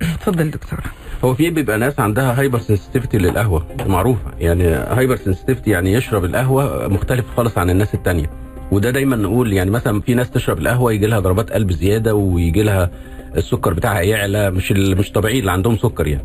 تفضل 0.20 0.50
دكتور. 0.50 0.78
هو 1.24 1.34
في 1.34 1.50
بيبقى 1.50 1.78
ناس 1.78 2.00
عندها 2.00 2.40
hypersensitivity 2.40 3.18
للقهوة 3.18 3.66
معروفة. 3.86 4.30
يعني 4.38 4.68
hypersensitivity 4.68 5.70
يعني 5.70 5.92
يشرب 5.92 6.24
القهوة 6.24 6.88
مختلف 6.88 7.24
خالص 7.36 7.58
عن 7.58 7.70
الناس 7.70 7.94
التانية. 7.94 8.30
وده 8.72 8.90
دايما 8.90 9.16
نقول 9.16 9.52
يعني 9.52 9.70
مثلا 9.70 10.00
في 10.00 10.14
ناس 10.14 10.30
تشرب 10.30 10.58
القهوة 10.58 10.92
يجي 10.92 11.06
لها 11.06 11.18
ضربات 11.20 11.50
قلب 11.52 11.72
زيادة 11.72 12.14
ويجي 12.14 12.62
لها 12.62 12.90
السكر 13.36 13.74
بتاعها 13.74 14.00
يعلى 14.00 14.50
مش 14.50 14.72
مش 14.72 15.12
طبيعي 15.12 15.38
اللي 15.38 15.50
عندهم 15.52 15.76
سكر 15.76 16.06
يعني. 16.06 16.22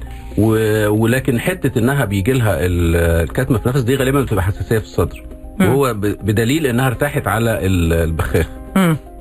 ولكن 0.88 1.40
حتة 1.40 1.80
إنها 1.80 2.06
بيجي 2.06 2.34
لها 2.34 2.66
ال- 2.66 2.96
الكتمة 2.96 3.58
في 3.58 3.66
النفس 3.66 3.82
دي 3.82 3.96
غالبا 3.96 4.22
بتبقى 4.22 4.44
حساسية 4.44 4.78
في 4.80 4.86
الصدر. 4.86 5.24
وهو. 5.60 5.94
بدليل 6.00 6.66
إنها 6.66 6.88
ارتاحت 6.88 7.28
على 7.28 7.66
ال- 7.66 7.94
البخاخ. 7.94 8.48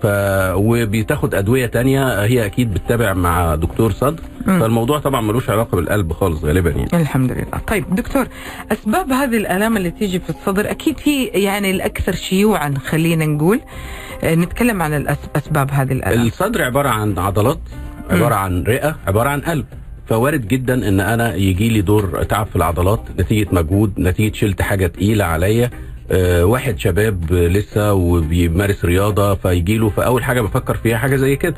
ف 0.02 0.06
وبتاخد 0.54 1.34
أدوية 1.34 1.66
تانية 1.66 2.22
هي 2.24 2.46
أكيد 2.46 2.74
بتتابع 2.74 3.12
مع 3.12 3.54
دكتور 3.54 3.90
صدر. 3.92 4.22
فالموضوع 4.46 4.98
طبعا 4.98 5.20
ملوش 5.20 5.50
علاقة 5.50 5.76
بالقلب 5.76 6.12
خالص 6.12 6.44
غالبا 6.44 6.70
يعني. 6.70 6.88
الحمد 6.94 7.32
لله. 7.32 7.44
طيب 7.66 7.94
دكتور 7.94 8.26
أسباب 8.72 9.12
هذه 9.12 9.36
الألام 9.36 9.76
اللي 9.76 9.90
تيجي 9.90 10.20
في 10.20 10.30
الصدر 10.30 10.70
أكيد 10.70 10.98
في 10.98 11.24
يعني 11.24 11.70
الأكثر 11.70 12.12
شيوعا 12.14 12.74
خلينا 12.84 13.26
نقول. 13.26 13.60
آه، 14.24 14.34
نتكلم 14.34 14.82
عن 14.82 15.06
أسباب 15.36 15.70
هذه 15.70 15.92
الألام. 15.92 16.26
الصدر 16.26 16.62
عبارة 16.62 16.88
عن 16.88 17.18
عضلات 17.18 17.58
عبارة 18.10 18.34
عن 18.34 18.62
رئة 18.62 18.96
عبارة 19.06 19.28
عن 19.28 19.40
قلب. 19.40 19.66
فوارد 20.06 20.48
جدا 20.48 20.88
إن 20.88 21.00
أنا 21.00 21.34
يجي 21.34 21.68
لي 21.68 21.80
دور 21.80 22.22
تعب 22.22 22.46
في 22.46 22.56
العضلات 22.56 23.00
نتيجة 23.18 23.48
مجهود 23.52 23.92
نتيجة 24.00 24.34
شلت 24.34 24.62
حاجة 24.62 24.86
تقيلة 24.86 25.24
عليا. 25.24 25.70
واحد 26.42 26.78
شباب 26.78 27.32
لسه 27.32 27.92
وبيمارس 27.92 28.84
رياضة 28.84 29.34
فيجي 29.34 29.78
له 29.78 29.88
فأول 29.88 30.24
حاجة 30.24 30.40
بفكر 30.40 30.76
فيها 30.76 30.96
حاجة 30.98 31.16
زي 31.16 31.36
كده. 31.36 31.54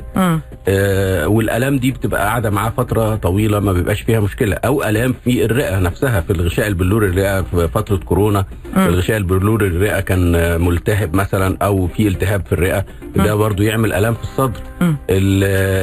آه، 0.67 1.27
والألام 1.27 1.77
دي 1.77 1.91
بتبقى 1.91 2.21
قاعدة 2.25 2.49
معاه 2.49 2.69
فترة 2.77 3.15
طويلة 3.15 3.59
ما 3.59 3.73
بيبقاش 3.73 4.01
فيها 4.01 4.19
مشكلة. 4.19 4.55
أو 4.55 4.83
ألام 4.83 5.15
في 5.23 5.45
الرئة 5.45 5.79
نفسها 5.79 6.21
في 6.21 6.33
الغشاء 6.33 6.67
البلوري 6.67 7.07
الرئة 7.07 7.41
في 7.41 7.67
فترة 7.67 7.95
كورونا. 7.97 8.45
الغشاء 8.77 9.17
البلوري 9.17 9.67
الرئة 9.67 9.99
كان 9.99 10.35
آه، 10.35 10.57
ملتهب 10.57 11.15
مثلا 11.15 11.57
أو 11.61 11.87
في 11.87 12.07
التهاب 12.07 12.45
في 12.45 12.53
الرئة. 12.53 12.85
ده 13.15 13.35
برضو 13.35 13.63
يعمل 13.63 13.93
ألام 13.93 14.13
في 14.13 14.23
الصدر. 14.23 14.59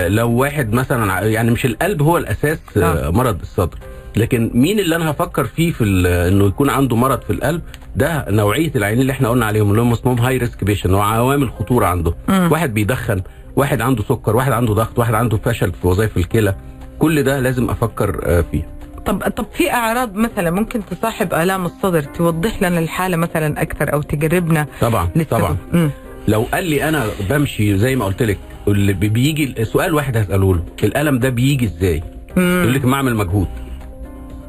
لو 0.09 0.31
واحد 0.31 0.73
مثلا 0.73 1.21
يعني 1.27 1.51
مش 1.51 1.67
القلب 1.67 2.03
هو 2.03 2.17
الأساس 2.19 2.59
آه، 2.77 2.81
آه. 3.07 3.11
مرض 3.11 3.41
الصدر. 3.41 3.79
لكن 4.17 4.51
مين 4.55 4.79
اللي 4.81 4.97
أنا 4.97 5.11
هفكر 5.11 5.45
فيه 5.45 5.73
في 5.73 5.85
إنه 6.29 6.47
يكون 6.47 6.71
عنده 6.71 6.97
مرض 6.97 7.21
في 7.23 7.33
القلب؟ 7.33 7.63
ده 7.97 8.25
نوعية 8.29 8.73
العيانين 8.77 9.01
اللي 9.03 9.13
إحنا 9.13 9.29
قلنا 9.29 9.47
عليهم 9.47 9.71
اللي 9.71 9.83
هم 9.83 9.93
اسمهم 9.93 10.19
high 10.19 10.37
risk 10.39 10.65
patient 10.65 10.95
هو 10.95 11.01
عوامل 11.01 11.51
خطورة 11.51 11.87
عنده. 11.87 12.15
واحد 12.29 12.75
بيدخن 12.75 13.23
واحد 13.57 13.81
عنده 13.81 14.03
سكر 14.03 14.37
واحد 14.37 14.53
عنده 14.53 14.75
ضغط 14.75 14.99
واحد 14.99 15.15
عنده 15.15 15.37
فشل 15.37 15.73
في 15.73 15.87
وظائف 15.87 16.17
الكلى. 16.17 16.55
كل 16.99 17.23
ده 17.23 17.41
لازم 17.41 17.71
أفكر 17.71 18.21
آه، 18.25 18.45
فيه. 18.53 18.69
طب 19.07 19.23
طب 19.37 19.47
في 19.55 19.73
أعراض 19.73 20.15
مثلا 20.15 20.51
ممكن 20.51 20.81
تصاحب 20.91 21.35
آلام 21.35 21.67
الصدر 21.67 22.03
توضح 22.03 22.63
لنا 22.63 22.79
الحالة 22.79 23.17
مثلا 23.17 23.63
أكثر 23.63 23.93
أو 23.93 24.03
تقربنا 24.03 24.67
طبعا 24.81 25.09
للسبب؟ 25.17 25.39
طبعا. 25.39 25.57
مم. 25.73 25.91
لو 26.29 26.47
قال 26.53 26.65
لي 26.65 26.89
أنا 26.89 27.07
بمشي 27.31 27.79
زي 27.79 27.97
ما 27.97 28.05
قلت 28.05 28.23
لك 28.23 28.39
اللي 28.69 28.93
بي- 28.93 29.09
بيجي 29.09 29.65
سؤال 29.65 29.95
واحد 29.95 30.17
هسأله 30.17 30.55
له 30.55 30.63
الألم 30.85 31.19
ده 31.19 31.29
بيجي 31.29 31.65
إزاي؟ 31.65 32.03
يقول. 32.37 32.75
لك 32.75 32.85
ما 32.85 32.95
اعمل 32.97 33.15
مجهود. 33.15 33.49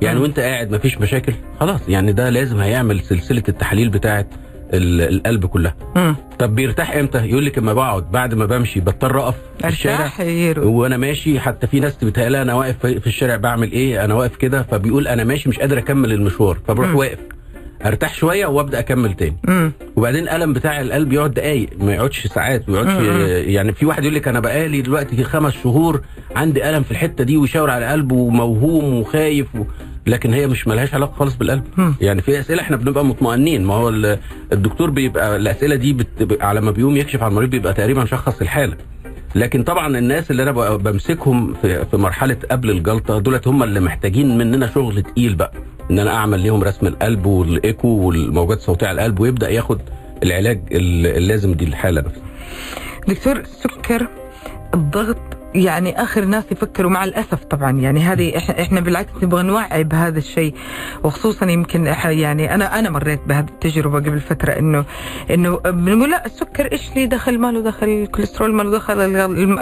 يعني. 0.01 0.20
وانت 0.20 0.39
قاعد 0.39 0.72
مفيش 0.75 0.98
مشاكل 0.98 1.34
خلاص 1.60 1.79
يعني 1.89 2.13
ده 2.13 2.29
لازم 2.29 2.60
هيعمل 2.60 3.00
سلسلة 3.00 3.43
التحاليل 3.50 3.89
بتاعه 3.89 4.25
ال- 4.74 5.01
القلب 5.15 5.46
كلها 5.46 5.75
مم. 5.96 6.15
طب 6.39 6.55
بيرتاح 6.55 6.96
إمتى 6.96 7.25
يقول 7.25 7.46
لك 7.46 7.58
اما 7.58 7.74
بقعد 7.74 8.12
بعد 8.12 8.34
ما 8.34 8.46
بمشي 8.46 8.79
بضطر 8.79 9.20
اقف 9.20 9.36
في 9.62 9.67
الشارع 9.67 10.12
وأنا 10.58 10.98
ماشي 10.98 11.39
حتى 11.39 11.67
في 11.67 11.79
ناس 11.79 12.03
بتهيألها 12.03 12.41
أنا 12.41 12.53
واقف 12.53 12.86
في 12.86 13.08
الشارع 13.08 13.36
بعمل 13.36 13.72
إيه 13.72 14.05
أنا 14.05 14.13
واقف 14.13 14.36
كده 14.36 14.63
فبيقول 14.63 15.08
أنا 15.08 15.24
ماشي 15.24 15.50
مش 15.50 15.60
قادر 15.60 15.77
أكمل 15.77 16.12
المشوار 16.12 16.58
فبروح 16.67 16.89
مم. 16.89 16.96
واقف 16.96 17.17
أرتاح 17.86 18.13
شوية 18.15 18.46
وأبدأ 18.46 18.79
أكمل 18.79 19.13
تاني 19.13 19.38
مم. 19.48 19.72
وبعدين 19.96 20.24
الالم 20.24 20.53
بتاع 20.53 20.81
القلب 20.81 21.13
يقعد 21.13 21.34
دقايق 21.34 21.70
ما 21.79 21.93
يقعدش 21.93 22.27
ساعات 22.27 22.70
ما 22.70 22.77
يقعدش. 22.79 23.08
يعني 23.48 23.74
في 23.74 23.86
واحد 23.86 24.03
يقول 24.03 24.15
لك 24.15 24.27
أنا 24.27 24.39
بقالي 24.39 24.81
دلوقتي 24.81 25.24
خمس 25.24 25.53
شهور 25.63 26.01
عندي 26.36 26.70
ألم 26.70 26.84
في 26.84 26.91
الحتة 26.91 27.24
دي 27.24 27.38
ويشاور 27.38 27.70
على 27.70 27.86
قلبه 27.86 28.15
وموهوم 28.15 28.93
وخايف 28.93 29.55
و... 29.55 29.63
لكن 30.08 30.34
هي 30.34 30.48
مش 30.48 30.67
ملهاش 30.67 30.93
علاقة 30.93 31.13
خالص 31.15 31.36
بالقلب. 31.36 31.63
مم. 31.77 31.96
يعني 32.01 32.22
في 32.22 32.39
أسئلة 32.39 32.62
إحنا 32.62 32.77
بنبقى 32.77 33.05
مطمئنين. 33.05 33.63
ما 33.65 33.74
هو 33.74 33.89
ال- 33.89 34.20
الدكتور 34.53 34.89
بيبقى 34.89 35.36
الأسئلة 35.36 35.75
دي 35.75 35.93
بت... 35.93 36.38
على 36.41 36.62
ما 36.62 36.72
بيقوم 36.72 36.98
يكشف 36.98 37.24
على 37.24 37.29
المريض 37.31 37.50
بيبقى 37.50 37.74
تقريبا 37.74 38.05
شخص 38.05 38.41
الحالة. 38.41 38.77
لكن 39.36 39.63
طبعا 39.63 39.98
الناس 39.98 40.31
اللي 40.31 40.43
أنا 40.43 40.51
بمسكهم 40.77 41.53
في, 41.62 41.86
في 41.86 41.98
مرحلة 41.98 42.38
قبل 42.51 42.70
الجلطة 42.70 43.20
دولت 43.20 43.48
هم 43.48 43.63
اللي 43.63 43.79
محتاجين 43.79 44.38
مننا 44.38 44.67
شغل 44.67 45.01
تقيل 45.01 45.36
بقى. 45.36 45.51
إن 45.91 46.00
أنا 46.00 46.13
أعمل 46.15 46.43
لهم 46.43 46.63
رسم 46.63 46.88
القلب 46.88 47.25
والإيكو 47.25 47.88
والموجات 47.88 48.58
الصوتيه 48.58 48.88
على 48.88 48.96
القلب 49.01 49.20
ويبدأ 49.20 49.50
ياخد 49.50 49.81
العلاج 50.24 50.62
ال- 50.72 51.08
اللازم 51.17 51.53
دي 51.53 51.65
الحالة 51.65 52.01
نفسها. 52.01 52.22
دكتور 53.08 53.38
السكر 53.39 54.08
الضغط 54.74 55.17
يعني 55.55 56.03
آخر 56.03 56.25
ناس 56.25 56.43
يفكروا 56.51 56.91
مع 56.91 57.03
الأسف 57.03 57.43
طبعا. 57.43 57.72
يعني 57.72 58.00
هذه 58.00 58.38
إحنا 58.38 58.79
بالعكس 58.79 59.10
نبغى 59.24 59.43
نوعي 59.43 59.84
بهذا 59.84 60.17
الشيء. 60.20 60.55
وخصوصا 61.03 61.46
يمكن 61.46 61.86
يعني 62.05 62.55
أنا 62.55 62.79
أنا 62.79 62.89
مريت 62.89 63.20
بهذه 63.27 63.46
التجربة 63.50 63.96
قبل 64.00 64.20
فترة 64.20 64.51
إنه 64.51 64.86
إنه 65.31 65.58
بنقول 65.58 66.12
لا 66.12 66.25
السكر 66.25 66.72
إيش 66.72 66.81
لي 66.96 67.05
دخل؟ 67.05 67.39
ما 67.39 67.51
له 67.51 67.62
دخل. 67.62 67.88
الكوليسترول 67.89 68.53
ما 68.53 68.63
له 68.63 68.72
دخل. 68.72 69.00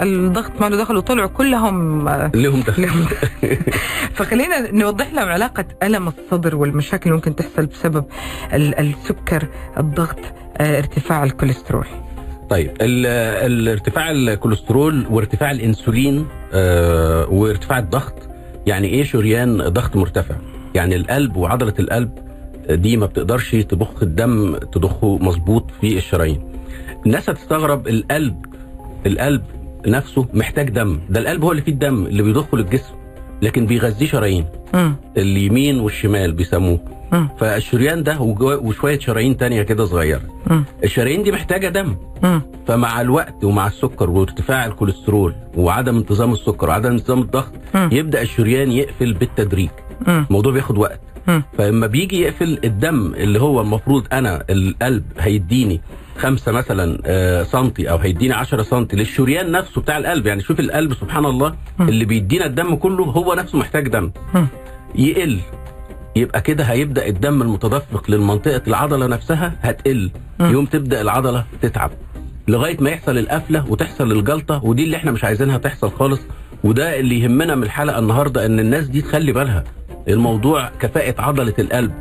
الضغط 0.02 0.60
ما 0.60 0.66
له 0.68 0.76
دخل. 0.76 0.96
وطلعوا 0.96 1.28
كلهم 1.28 2.08
لهم 2.34 2.60
دخل. 2.60 2.88
فخلينا 4.16 4.70
نوضح 4.72 5.12
لهم 5.12 5.28
علاقة 5.28 5.64
ألم 5.82 6.08
الصدر 6.08 6.56
والمشاكل 6.56 7.02
اللي 7.04 7.14
ممكن 7.16 7.36
تحصل 7.36 7.66
بسبب 7.66 8.04
ال- 8.52 8.78
السكر 8.78 9.46
الضغط 9.78 10.18
آه، 10.58 10.78
ارتفاع 10.78 11.24
الكوليسترول. 11.24 11.86
طيب 12.50 12.70
ال- 12.80 13.06
الارتفاع 13.52 14.10
الكوليسترول 14.10 15.06
وارتفاع 15.10 15.50
الانسولين 15.50 16.26
آه، 16.52 17.28
وارتفاع 17.28 17.78
الضغط 17.78 18.14
يعني 18.66 18.88
إيه 18.88 19.04
شريان 19.04 19.56
ضغط 19.68 19.96
مرتفع؟ 19.96 20.34
يعني 20.74 20.96
القلب 20.96 21.36
وعضلة 21.36 21.74
القلب 21.78 22.10
دي 22.70 22.96
ما 22.96 23.06
بتقدرش 23.06 23.50
تضخ 23.50 24.02
الدم 24.02 24.56
تضخه 24.56 25.18
مظبوط 25.18 25.70
في 25.80 25.96
الشرايين. 25.96 26.42
الناس 27.06 27.30
هتستغرب 27.30 27.88
القلب 27.88 28.46
القلب 29.06 29.42
نفسه 29.86 30.26
محتاج 30.34 30.70
دم. 30.70 31.00
ده 31.10 31.20
القلب 31.20 31.44
هو 31.44 31.50
اللي 31.50 31.62
فيه 31.62 31.72
الدم 31.72 32.06
اللي 32.06 32.22
بيضخه 32.22 32.58
للجسم 32.58 32.94
لكن 33.42 33.66
بيغذيه 33.66 34.06
شرايين. 34.06 34.44
اليمين 35.16 35.80
والشمال 35.80 36.32
بيسموه. 36.32 36.80
فالشريان 37.38 38.02
ده 38.02 38.20
وشوية 38.20 38.98
شرايين 38.98 39.36
تانية 39.36 39.62
كده 39.62 39.84
صغيرة. 39.84 40.20
الشرايين 40.84 41.22
دي 41.22 41.32
محتاجة 41.32 41.68
دم. 41.68 41.96
فمع 42.68 43.00
الوقت 43.00 43.44
ومع 43.44 43.66
السكر 43.66 44.10
وارتفاع 44.10 44.66
الكوليسترول 44.66 45.34
وعدم 45.56 45.96
انتظام 45.96 46.32
السكر 46.32 46.68
وعدم 46.68 46.90
انتظام 46.90 47.20
الضغط. 47.22 47.52
يبدأ 47.74 48.22
الشريان 48.22 48.72
يقفل 48.72 49.14
بالتدريج. 49.14 49.68
الموضوع 50.08 50.52
بياخد 50.52 50.78
وقت. 50.78 51.00
فلما 51.58 51.86
بيجي 51.86 52.20
يقفل 52.20 52.58
الدم 52.64 53.14
اللي 53.14 53.40
هو 53.40 53.60
المفروض 53.60 54.06
أنا 54.12 54.44
القلب 54.50 55.04
هيديني 55.18 55.80
خمسة 56.18 56.52
مثلا 56.52 56.98
آه، 57.06 57.42
سنتي 57.42 57.90
أو 57.90 57.96
هيديني 57.96 58.34
10 58.34 58.62
سنتي 58.62 58.96
للشريان 58.96 59.50
نفسه 59.52 59.80
بتاع 59.80 59.98
القلب 59.98 60.26
يعني 60.26 60.42
شوف 60.42 60.60
القلب 60.60 60.94
سبحان 60.94 61.24
الله. 61.24 61.54
اللي 61.80 62.04
بيدينا 62.04 62.46
الدم 62.46 62.74
كله 62.74 63.04
هو 63.04 63.34
نفسه 63.34 63.58
محتاج 63.58 63.88
دم. 63.88 64.10
يقل 64.94 65.38
يبقى 66.16 66.40
كده 66.40 66.64
هيبدأ 66.64 67.06
الدم 67.06 67.42
المتدفق 67.42 68.10
للمنطقة 68.10 68.62
العضلة 68.66 69.06
نفسها 69.06 69.52
هتقل. 69.62 70.10
يوم 70.40 70.66
تبدأ 70.66 71.00
العضلة 71.00 71.44
تتعب. 71.62 71.90
لغاية 72.48 72.76
ما 72.80 72.90
يحصل 72.90 73.18
القفلة 73.18 73.70
وتحصل 73.70 74.12
الجلطة 74.12 74.64
ودي 74.64 74.84
اللي 74.84 74.96
إحنا 74.96 75.10
مش 75.10 75.24
عايزينها 75.24 75.58
تحصل 75.58 75.90
خالص. 75.90 76.20
وده 76.64 76.98
اللي 77.00 77.20
يهمنا 77.20 77.54
من 77.54 77.62
الحلقة 77.62 77.98
النهارده 77.98 78.46
إن 78.46 78.60
الناس 78.60 78.86
دي 78.88 79.02
تخلي 79.02 79.32
بالها. 79.32 79.64
الموضوع 80.08 80.68
كفاءة 80.80 81.14
عضلة 81.22 81.54
القلب. 81.58 81.92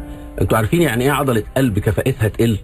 أنتوا 0.42 0.58
عارفين 0.58 0.82
يعني 0.82 1.04
إيه 1.04 1.12
عضلة 1.12 1.44
قلب 1.58 1.80
كفاءتها 1.80 2.28
تقل. 2.28 2.58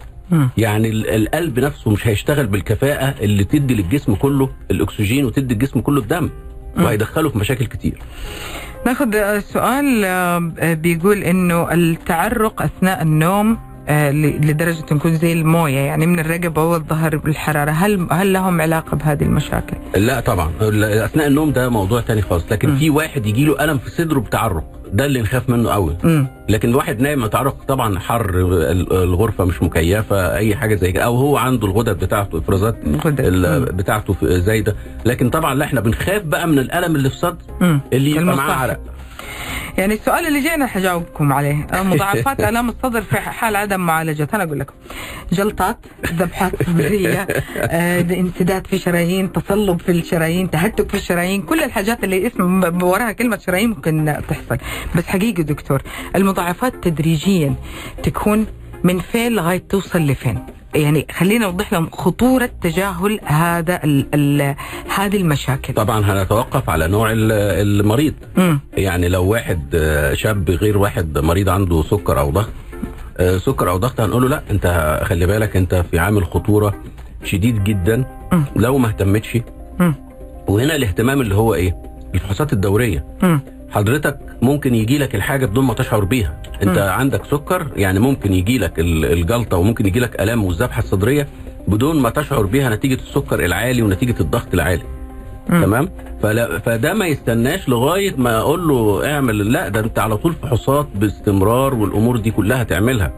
يعني 0.58 0.90
ال- 0.90 1.10
القلب 1.10 1.60
نفسه 1.60 1.92
مش 1.92 2.08
هيشتغل 2.08 2.48
بالكفاءة 2.48 3.16
اللي 3.24 3.44
تدي 3.44 3.76
للجسم 3.76 4.16
كله 4.16 4.50
الأكسجين 4.72 5.26
وتدي 5.26 5.54
الجسم 5.54 5.80
كله 5.80 6.02
الدم. 6.02 6.30
وهيدخله 6.78 7.30
في 7.30 7.38
مشاكل 7.38 7.66
كتير. 7.66 7.98
ناخذ 8.86 9.40
سؤال 9.40 10.06
آه، 10.06 10.74
بيقول 10.74 11.24
إنه 11.24 11.74
التعرق 11.74 12.62
أثناء 12.62 13.02
النوم 13.02 13.58
آه، 13.90 14.12
ل- 14.12 14.48
لدرجة 14.48 14.86
نكون 14.92 15.16
زي 15.16 15.34
الموية 15.34 15.78
يعني 15.78 16.06
من 16.06 16.20
الرقبة 16.20 16.64
والظهر 16.64 17.18
بالحرارة 17.18 17.72
هل 17.72 18.08
هل 18.12 18.34
لهم 18.34 18.62
علاقة 18.62 18.98
بهذه 18.98 19.24
المشاكل؟ 19.24 19.78
لا 19.96 20.20
طبعا 20.20 20.52
أثناء 21.06 21.28
النوم 21.28 21.52
ده 21.52 21.70
موضوع 21.70 22.02
تاني 22.02 22.22
خالص 22.22 22.46
لكن 22.52 22.70
مم. 22.70 22.76
في 22.78 22.90
واحد 22.90 23.26
يجي 23.26 23.46
له 23.46 23.64
ألم 23.64 23.78
في 23.78 23.90
صدره 23.90 24.20
بتعرق 24.20 24.64
ده 24.94 25.06
اللي 25.06 25.22
نخاف 25.22 25.50
منه 25.50 25.70
قوي 25.70 25.98
مم. 26.04 26.28
لكن 26.50 26.76
واحد 26.76 27.00
نايم 27.00 27.22
متعرق 27.22 27.56
طبعا 27.68 28.00
حر 28.00 28.30
ال- 28.30 28.94
الغرفة 28.94 29.46
مش 29.46 29.64
مكيفة 29.64 30.36
أي 30.36 30.56
حاجة 30.56 30.76
زي 30.76 30.92
كده 30.92 31.04
أو 31.04 31.16
هو 31.18 31.38
عنده 31.38 31.68
الغدد 31.68 31.98
بتاعته 32.00 32.38
إفرازات. 32.38 32.76
بتاعته 33.74 34.16
زايدة 34.22 34.76
لكن 35.06 35.30
طبعا 35.30 35.56
لا 35.56 35.66
إحنا 35.66 35.82
بنخاف 35.82 36.22
بقى 36.24 36.48
من 36.48 36.60
الألم 36.60 36.96
اللي 36.96 37.10
في 37.10 37.18
صدر. 37.18 37.36
اللي 37.94 38.12
يبقى 38.12 38.36
معاه. 38.38 38.54
عرق 38.54 38.80
يعني 39.78 39.94
السؤال 39.94 40.28
اللي 40.28 40.42
جاينا 40.42 40.66
حجاوبكم 40.66 41.34
عليه. 41.34 41.68
مضاعفات 41.92 42.40
الام 42.40 42.70
الصدر 42.70 43.02
في 43.02 43.18
حال 43.18 43.56
عدم 43.56 43.80
معالجة. 43.80 44.28
أنا 44.34 44.44
أقول 44.44 44.60
لكم 44.60 44.74
جلطات 45.32 45.78
ذبحات 46.06 46.64
صدريه 46.64 47.28
آه، 47.58 48.02
انسداد 48.02 48.68
في 48.68 48.78
شرايين 48.78 49.32
تصلب 49.32 49.80
في 49.80 49.92
الشرايين 49.92 50.52
تهتك 50.52 50.90
في 50.90 50.96
الشرايين 50.98 51.42
كل 51.42 51.64
الحاجات 51.64 52.04
اللي 52.04 52.28
اسم 52.28 52.84
وراها 52.84 53.12
كلمة 53.12 53.38
شرايين 53.38 53.70
ممكن 53.70 54.16
تحصل. 54.30 54.58
بس 54.96 55.06
حقيقي 55.06 55.44
دكتور 55.44 55.82
المضاعفات 56.16 56.84
تدريجيا 56.84 57.56
تكون 58.04 58.46
من 58.84 59.00
فين 59.00 59.32
لغاية 59.32 59.64
توصل 59.70 60.00
لفين؟ 60.00 60.40
يعني 60.76 61.08
خلينا 61.12 61.46
نوضح 61.46 61.74
لهم 61.74 61.90
خطورة 61.94 62.50
تجاهل 62.62 63.20
هذا 63.24 63.84
ال 63.84 64.06
ال 64.14 64.56
هذه 64.96 65.18
المشاكل 65.18 65.74
طبعا 65.74 66.00
هنتوقف 66.06 66.70
على 66.70 66.88
نوع 66.88 67.12
ال- 67.12 67.32
المريض 67.82 68.14
مم. 68.38 68.60
يعني 68.78 69.10
لو 69.10 69.26
واحد 69.26 69.62
آه، 69.76 70.14
شاب 70.14 70.50
غير 70.50 70.78
واحد 70.78 71.18
مريض 71.18 71.50
عنده 71.50 71.84
سكر 71.84 72.20
أو 72.20 72.30
ضغط 72.32 72.50
آه، 73.18 73.38
سكر 73.38 73.70
أو 73.70 73.78
ضغط 73.78 74.02
هنقول 74.02 74.22
له 74.24 74.28
لا 74.30 74.42
أنت 74.52 75.00
خلي 75.06 75.26
بالك 75.26 75.58
أنت 75.58 75.86
في 75.92 76.00
عامل 76.00 76.26
خطورة 76.26 76.74
شديد 77.24 77.64
جدا 77.64 78.06
مم. 78.34 78.44
لو 78.56 78.78
ما 78.78 78.88
اهتمتش. 78.88 79.38
وهنا 80.48 80.76
الاهتمام 80.76 81.22
اللي 81.22 81.36
هو 81.36 81.54
إيه 81.54 81.76
الفحوصات 82.16 82.54
الدورية 82.54 83.06
مم. 83.24 83.40
حضرتك 83.76 84.18
ممكن 84.42 84.76
يجي 84.76 84.98
لك 84.98 85.16
الحاجة 85.16 85.46
بدون 85.46 85.66
ما 85.66 85.74
تشعر 85.74 86.04
بيها 86.04 86.38
انت 86.64 86.78
مم. 86.80 86.84
عندك 86.90 87.26
سكر 87.26 87.68
يعني 87.76 88.00
ممكن 88.00 88.34
يجي 88.34 88.58
لك 88.58 88.80
ال- 88.80 89.06
الجلطة 89.06 89.58
وممكن 89.58 89.86
يجي 89.86 90.00
لك 90.00 90.22
آلام 90.22 90.44
والذبحه 90.44 90.80
الصدريه 90.80 91.28
بدون 91.68 92.00
ما 92.02 92.10
تشعر 92.10 92.46
بيها 92.46 92.76
نتيجة 92.76 92.94
السكر 93.02 93.46
العالي 93.46 93.82
ونتيجة 93.82 94.16
الضغط 94.22 94.54
العالي 94.54 94.82
مم. 95.50 95.62
تمام 95.64 95.90
فلا 96.24 96.60
فده 96.60 96.94
ما 96.94 97.08
يستناش 97.08 97.70
لغاية 97.70 98.16
ما 98.18 98.38
أقول 98.40 98.68
له 98.68 99.12
اعمل 99.14 99.52
لا 99.52 99.70
ده 99.70 99.80
أنت 99.80 100.00
على 100.00 100.18
طول 100.18 100.34
فحوصات 100.34 100.88
باستمرار 100.96 101.76
والأمور 101.76 102.18
دي 102.18 102.32
كلها 102.32 102.64
تعملها. 102.64 103.12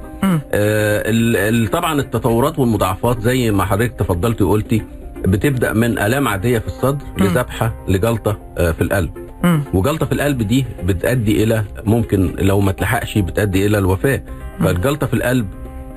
آه 0.53 1.65
طبعا 1.71 1.99
التطورات 1.99 2.59
والمضاعفات 2.59 3.19
زي 3.19 3.51
ما 3.51 3.65
حضرتك 3.65 3.93
تفضلتي 3.99 4.43
وقلتي 4.43 4.81
بتبدأ 5.25 5.73
من 5.73 5.99
آلام 5.99 6.27
عادية 6.27 6.59
في 6.59 6.67
الصدر. 6.67 7.05
لذبحة 7.17 7.75
لجلطة 7.87 8.37
آه 8.57 8.71
في 8.71 8.81
القلب 8.81 9.11
مم. 9.43 9.61
وجلطة 9.73 10.05
في 10.05 10.11
القلب 10.11 10.41
دي 10.43 10.65
بتؤدي 10.83 11.43
إلى 11.43 11.63
ممكن 11.85 12.35
لو 12.39 12.59
ما 12.59 12.71
تلحقش 12.71 13.17
بتؤدي 13.17 13.65
إلى 13.65 13.77
الوفاة. 13.77 14.21
فالجلطة 14.59 15.07
في 15.07 15.13
القلب 15.13 15.47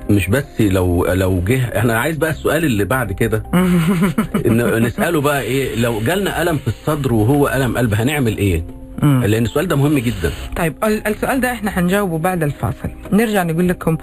مش 0.09 0.27
بس 0.27 0.61
لو 0.61 1.05
لو 1.05 1.41
جه 1.47 1.77
إحنا 1.77 1.99
عايز 1.99 2.17
بقى 2.17 2.29
السؤال 2.29 2.65
اللي 2.65 2.85
بعد 2.85 3.11
كده. 3.11 3.43
نسأله 4.79 5.21
بقى 5.21 5.41
إيه 5.41 5.75
لو 5.75 5.99
جالنا 5.99 6.41
ألم 6.41 6.57
في 6.57 6.67
الصدر 6.67 7.13
وهو 7.13 7.47
ألم 7.47 7.77
قلب 7.77 7.93
هنعمل 7.93 8.37
إيه؟ 8.37 8.63
مم. 9.01 9.23
لأن 9.25 9.43
السؤال 9.43 9.67
ده 9.67 9.75
مهم 9.75 9.99
جدا. 9.99 10.31
طيب 10.55 10.73
ال- 10.83 11.07
السؤال 11.07 11.41
ده 11.41 11.51
إحنا 11.51 11.71
حنجاوبه 11.71 12.17
بعد 12.17 12.43
الفاصل. 12.43 12.89
نرجع 13.11 13.43
نقول 13.43 13.69
لكم 13.69 13.97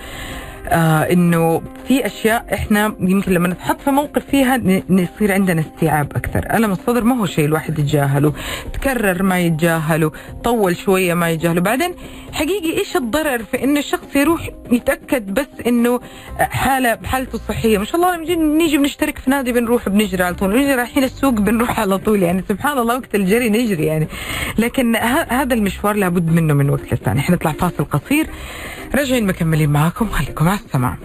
آه 0.68 1.12
إنه 1.12 1.62
في 1.88 2.06
أشياء 2.06 2.46
إحنا 2.54 2.94
يمكن 3.00 3.32
لما 3.32 3.48
نتحط 3.48 3.80
في 3.80 3.90
موقف 3.90 4.25
فيها 4.30 4.56
نصير 4.90 5.32
عندنا 5.32 5.60
استيعاب 5.60 6.12
أكثر. 6.16 6.56
ألم 6.56 6.72
الصدر 6.72 7.04
ما 7.04 7.20
هو 7.20 7.26
شيء 7.26 7.44
الواحد 7.44 7.78
يتجاهله. 7.78 8.32
تكرر 8.72 9.22
ما 9.22 9.38
يتجاهله. 9.38 10.12
طول 10.44 10.76
شوية 10.76 11.14
ما 11.14 11.30
يتجاهله. 11.30 11.60
بعدين 11.60 11.94
حقيقي 12.32 12.78
إيش 12.78 12.96
الضرر 12.96 13.38
في 13.38 13.64
إنه 13.64 13.78
الشخص 13.80 14.16
يروح 14.16 14.48
يتأكد 14.72 15.34
بس 15.34 15.46
إنه 15.66 16.00
حاله 16.38 16.98
حالته 17.04 17.34
الصحيه 17.34 17.78
ما 17.78 17.84
شاء 17.84 17.96
الله 17.96 18.16
لما 18.16 18.34
نيجي 18.34 18.78
بنشترك 18.78 19.18
في 19.18 19.30
نادي 19.30 19.52
بنروح 19.52 19.88
بنجري 19.88 20.22
على 20.25 20.34
طول. 20.34 20.56
نجي 20.56 20.75
رايحين 20.75 21.04
السوق 21.04 21.32
بنروح 21.34 21.80
على 21.80 21.98
طول. 21.98 22.22
يعني 22.22 22.44
سبحان 22.48 22.78
الله 22.78 22.96
وقت 22.96 23.14
الجري 23.14 23.50
نجري 23.50 23.87
يعني. 23.87 24.08
لكن 24.58 24.96
هذا 25.30 25.54
المشوار 25.54 25.96
لابد 25.96 26.30
منه 26.30 26.54
من 26.54 26.70
وقت 26.70 26.92
للثاني. 26.92 27.20
حنطلع 27.20 27.52
فاصل 27.52 27.84
قصير. 27.84 28.26
راجعين 28.95 29.26
مكملين 29.26 29.71
معاكم. 29.71 30.09
خليكم 30.09 30.45
مع 30.45 30.54
السماع 30.54 30.97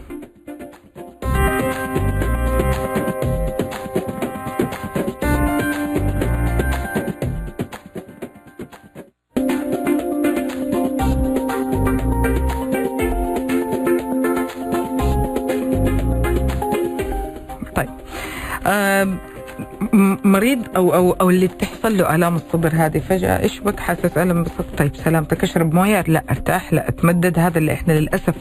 م- 20.34 20.36
مريض 20.36 20.60
أو 20.76 20.94
أو 20.96 21.12
أو 21.12 21.30
اللي 21.30 21.48
بتحصل 21.48 21.98
له 21.98 22.16
آلام 22.16 22.36
الصدر 22.36 22.72
هذه 22.76 23.00
فجأة 23.10 23.40
إيش 23.44 23.60
بك؟ 23.60 23.80
حاسس 23.80 24.18
ألم 24.18 24.44
بالصدر 24.44 24.64
طيب 24.78 24.96
سلامتك 24.96 25.44
اشرب 25.44 25.74
مويه 25.74 26.02
لا 26.08 26.24
أرتاح 26.32 26.74
لا 26.74 26.90
أتمدد. 26.90 27.40
هذا 27.40 27.58
اللي 27.58 27.74
إحنا 27.74 27.94
للأسف 27.94 28.36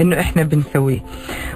إنه 0.00 0.20
إحنا 0.20 0.42
بنسويه. 0.42 1.00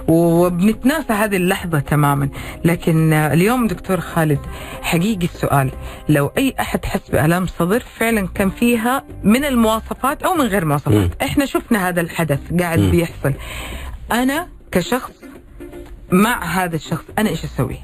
وبنتناسى 0.09 1.13
هذه 1.13 1.37
اللحظة 1.37 1.79
تماما. 1.81 2.29
لكن 2.65 3.13
اليوم 3.13 3.67
دكتور 3.67 4.01
خالد 4.01 4.39
حقيقي 4.83 5.27
السؤال 5.27 5.71
لو 6.09 6.31
أي 6.39 6.55
أحد 6.61 6.85
حس 6.85 7.11
بآلام 7.11 7.47
صدر 7.47 7.81
فعلا 7.99 8.29
كان 8.35 8.51
فيها 8.51 9.05
من 9.25 9.45
المواصفات 9.45 10.23
أو 10.23 10.35
من 10.35 10.45
غير 10.45 10.65
مواصفات. 10.65 11.23
إحنا 11.23 11.47
شفنا 11.47 11.89
هذا 11.89 12.01
الحدث 12.01 12.41
قاعد. 12.61 12.79
بيحصل. 12.79 13.33
أنا 14.13 14.47
كشخص 14.73 15.13
مع 16.13 16.45
هذا 16.45 16.77
الشخص 16.77 17.05
أنا 17.19 17.29
إيش 17.31 17.45
أسوي؟ 17.45 17.77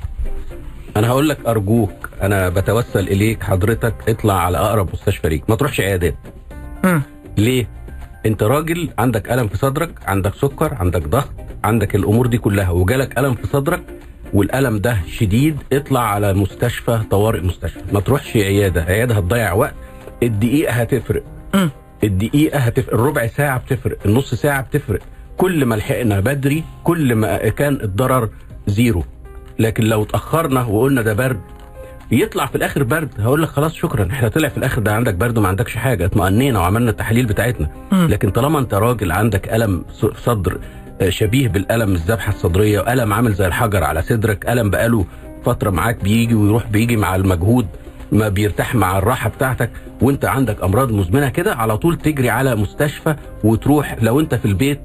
أنا 0.96 1.08
هقول 1.08 1.28
لك 1.28 1.46
أرجوك 1.46 2.10
أنا 2.22 2.48
بتوسل 2.48 3.08
إليك 3.08 3.42
حضرتك 3.42 3.94
اطلع 4.08 4.34
على 4.34 4.58
أقرب 4.58 4.88
مستشفى 4.92 5.28
ليك 5.28 5.50
ما 5.50 5.56
تروحش 5.56 5.80
عيادات. 5.80 6.14
ليه؟ 7.38 7.68
أنت 8.26 8.42
راجل 8.42 8.88
عندك 8.98 9.30
ألم 9.32 9.48
في 9.48 9.56
صدرك 9.56 9.90
عندك 10.06 10.34
سكر 10.34 10.74
عندك 10.74 11.08
ضغط 11.08 11.30
عندك 11.64 11.94
الأمور 11.96 12.26
دي 12.26 12.38
كلها 12.38 12.70
وجالك 12.70 13.18
ألم 13.18 13.34
في 13.34 13.46
صدرك 13.46 13.82
والألم 14.32 14.78
ده 14.78 14.98
شديد 15.08 15.56
اطلع 15.72 16.00
على 16.00 16.32
مستشفى 16.34 17.00
طوارئ 17.10 17.40
مستشفى. 17.40 17.80
ما 17.92 18.00
تروحش 18.00 18.36
عيادة 18.36 18.82
عيادة 18.82 19.14
هتضيع 19.14 19.52
وقت. 19.52 19.74
الدقيقة 20.22 20.72
هتفرق. 20.72 21.22
الدقيقة 22.04 22.58
هتفرق 22.58 22.94
الربع 22.94 23.26
ساعة 23.26 23.58
بتفرق 23.58 23.98
النص 24.06 24.34
ساعة 24.34 24.62
بتفرق. 24.62 25.00
كل 25.36 25.64
ما 25.64 25.74
لحقنا 25.74 26.20
بدري 26.20 26.64
كل 26.84 27.14
ما 27.14 27.48
كان 27.48 27.74
الضرر 27.82 28.28
زيرو. 28.66 29.04
لكن 29.58 29.84
لو 29.84 30.02
اتأخرنا 30.02 30.64
وقلنا 30.64 31.02
ده 31.02 31.12
برد 31.14 31.40
يطلع 32.10 32.46
في 32.46 32.54
الآخر 32.54 32.82
برد. 32.82 33.08
هقول 33.20 33.42
لك 33.42 33.48
خلاص 33.48 33.74
شكرا. 33.74 34.08
إحنا 34.12 34.28
طلع 34.28 34.48
في 34.48 34.58
الآخر 34.58 34.80
ده 34.82 34.94
عندك 34.94 35.14
برد 35.14 35.38
وما 35.38 35.48
عندكش 35.48 35.76
حاجة. 35.76 36.04
اطمأنينا 36.06 36.58
وعملنا 36.58 36.90
التحاليل 36.90 37.26
بتاعتنا. 37.26 37.68
مم. 37.92 38.06
لكن 38.10 38.30
طالما 38.30 38.58
انت 38.58 38.74
راجل 38.74 39.12
عندك 39.12 39.54
ألم 39.54 39.84
صدر 40.16 40.58
آه، 41.00 41.08
شبيه 41.10 41.48
بالألم 41.48 41.92
الذبحة 41.92 42.28
الصدرية 42.32 42.92
ألم 42.92 43.12
عامل 43.12 43.32
زي 43.32 43.46
الحجر 43.46 43.84
على 43.84 44.02
صدرك 44.02 44.48
ألم 44.48 44.70
بقاله 44.70 45.04
فترة 45.44 45.70
معاك 45.70 46.04
بيجي 46.04 46.34
ويروح 46.34 46.66
بيجي 46.66 46.96
مع 46.96 47.16
المجهود 47.16 47.66
ما 48.12 48.28
بيرتاح 48.28 48.74
مع 48.74 48.98
الراحة 48.98 49.28
بتاعتك 49.30 49.70
وانت 50.02 50.24
عندك 50.24 50.62
أمراض 50.62 50.92
مزمنة 50.92 51.28
كده 51.28 51.54
على 51.54 51.76
طول 51.78 51.96
تجري 51.96 52.30
على 52.30 52.54
مستشفى 52.56 53.14
وتروح. 53.44 53.96
لو 54.02 54.20
انت 54.20 54.34
في 54.34 54.44
البيت 54.44 54.80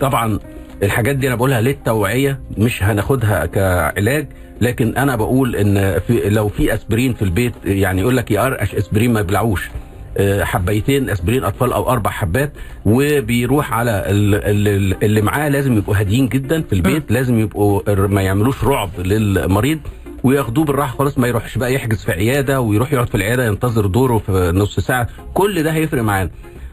طبعا 0.00 0.38
الحاجات 0.82 1.16
دي 1.16 1.26
أنا 1.28 1.34
بقولها 1.36 1.60
للتوعية 1.60 2.40
مش 2.58 2.82
هناخدها 2.82 3.46
كعلاج 3.46 4.28
لكن 4.60 4.96
أنا 4.96 5.16
بقول 5.16 5.56
إن 5.56 5.98
في 5.98 6.28
لو 6.30 6.48
في 6.48 6.74
أسبرين 6.74 7.14
في 7.14 7.22
البيت 7.22 7.54
يعني 7.64 8.00
يقول 8.00 8.16
لك 8.16 8.30
يقرقش 8.30 8.74
أسبرين 8.74 9.12
ما 9.12 9.20
يبلعوش. 9.20 9.70
آه، 10.18 10.44
حبيتين 10.44 11.10
أسبرين 11.10 11.44
أطفال 11.44 11.72
أو 11.72 11.90
أربع 11.90 12.10
حبات 12.10 12.52
وبيروح 12.84 13.72
على 13.72 13.90
ال- 14.06 14.34
ال- 14.34 15.04
اللي 15.04 15.20
معاه 15.22 15.48
لازم 15.48 15.76
يبقوا 15.78 15.96
هاديين 15.96 16.28
جدا 16.28 16.62
في 16.62 16.72
البيت 16.72 17.10
لازم 17.12 17.38
يبقوا 17.38 18.06
ما 18.06 18.22
يعملوش 18.22 18.64
رعب 18.64 18.90
للمريض 18.98 19.78
وياخدوه 20.22 20.64
بالراحة 20.64 20.96
خالص 20.96 21.18
ما 21.18 21.28
يروحش 21.28 21.58
بقى 21.58 21.74
يحجز 21.74 22.04
في 22.04 22.12
عيادة 22.12 22.60
ويروح 22.60 22.92
يقعد 22.92 23.08
في 23.08 23.14
العيادة 23.14 23.46
ينتظر 23.46 23.86
دوره 23.86 24.18
في 24.18 24.52
نص 24.54 24.80
ساعة. 24.80 25.08
كل 25.34 25.62
ده 25.62 25.72
هيفرق 25.72 26.02
معانا. 26.02 26.30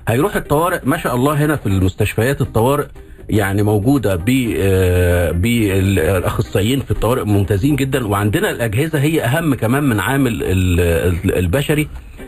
هيروح 0.08 0.36
الطوارئ 0.36 0.80
ما 0.84 0.98
شاء 0.98 1.16
الله 1.16 1.46
هنا 1.46 1.56
في 1.56 1.66
المستشفيات 1.66 2.42
الطوارئ 2.42 2.86
يعني 3.30 3.64
موجودة 3.64 4.16
ب 4.16 4.26
بالاخصائيين 5.42 6.80
في 6.80 6.92
الطوارئ 6.92 7.24
ممتازين 7.24 7.76
جدا. 7.76 8.08
وعندنا 8.08 8.50
الأجهزة 8.50 9.00
هي 9.00 9.24
أهم 9.24 9.54
كمان 9.56 9.84
من 9.84 10.00
عامل 10.00 10.44
ال- 10.44 10.80
ال- 10.80 11.36
البشري. 11.38 11.88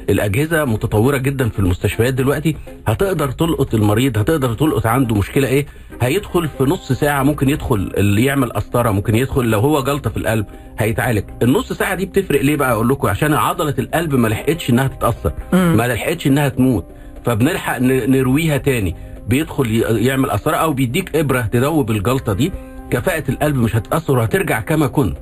الأجهزة 0.09 0.65
متطورة 0.65 1.17
جدا 1.17 1.49
في 1.49 1.59
المستشفيات 1.59 2.13
دلوقتي. 2.13 2.55
هتقدر 2.87 3.31
تلقط 3.31 3.73
المريض 3.73 4.17
هتقدر 4.17 4.53
تلقط 4.53 4.87
عنده 4.87 5.15
مشكلة 5.15 5.47
إيه؟ 5.47 5.65
هيدخل 6.01 6.47
في 6.57 6.63
نص 6.63 6.91
ساعة 6.91 7.23
ممكن 7.23 7.49
يدخل 7.49 7.91
اللي 7.97 8.25
يعمل 8.25 8.49
قسطرة 8.49 8.91
ممكن 8.91 9.15
يدخل 9.15 9.45
لو 9.49 9.59
هو 9.59 9.83
جلطة 9.83 10.09
في 10.09 10.17
القلب 10.17 10.45
هيتعالج. 10.79 11.23
النص 11.41 11.73
ساعة 11.73 11.95
دي 11.95 12.05
بتفرق 12.05 12.41
ليه 12.41 12.55
بقى؟ 12.55 12.71
أقول 12.71 12.89
لكم 12.89 13.07
عشان 13.07 13.33
عضلة 13.33 13.73
القلب 13.79 14.15
ما 14.15 14.27
لحقتش 14.27 14.69
إنها 14.69 14.87
تتأثر. 14.87 15.33
ما 15.53 15.87
لحقتش 15.87 16.27
إنها 16.27 16.49
تموت. 16.49 16.85
فبنلحق 17.25 17.77
نرويها 17.81 18.57
تاني. 18.57 18.95
بيدخل 19.27 19.71
يعمل 19.97 20.29
قسطره 20.31 20.55
أو 20.55 20.73
بيديك 20.73 21.15
إبرة 21.15 21.41
تدوب 21.41 21.91
الجلطة 21.91 22.33
دي. 22.33 22.51
كفاءة 22.91 23.23
القلب 23.31 23.55
مش 23.55 23.75
هتأثر 23.75 24.17
وهترجع 24.17 24.59
كما 24.59 24.87
كنت. 24.87 25.17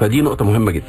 فدي 0.00 0.20
نقطة 0.20 0.44
مهمة 0.44 0.70
جدا. 0.72 0.84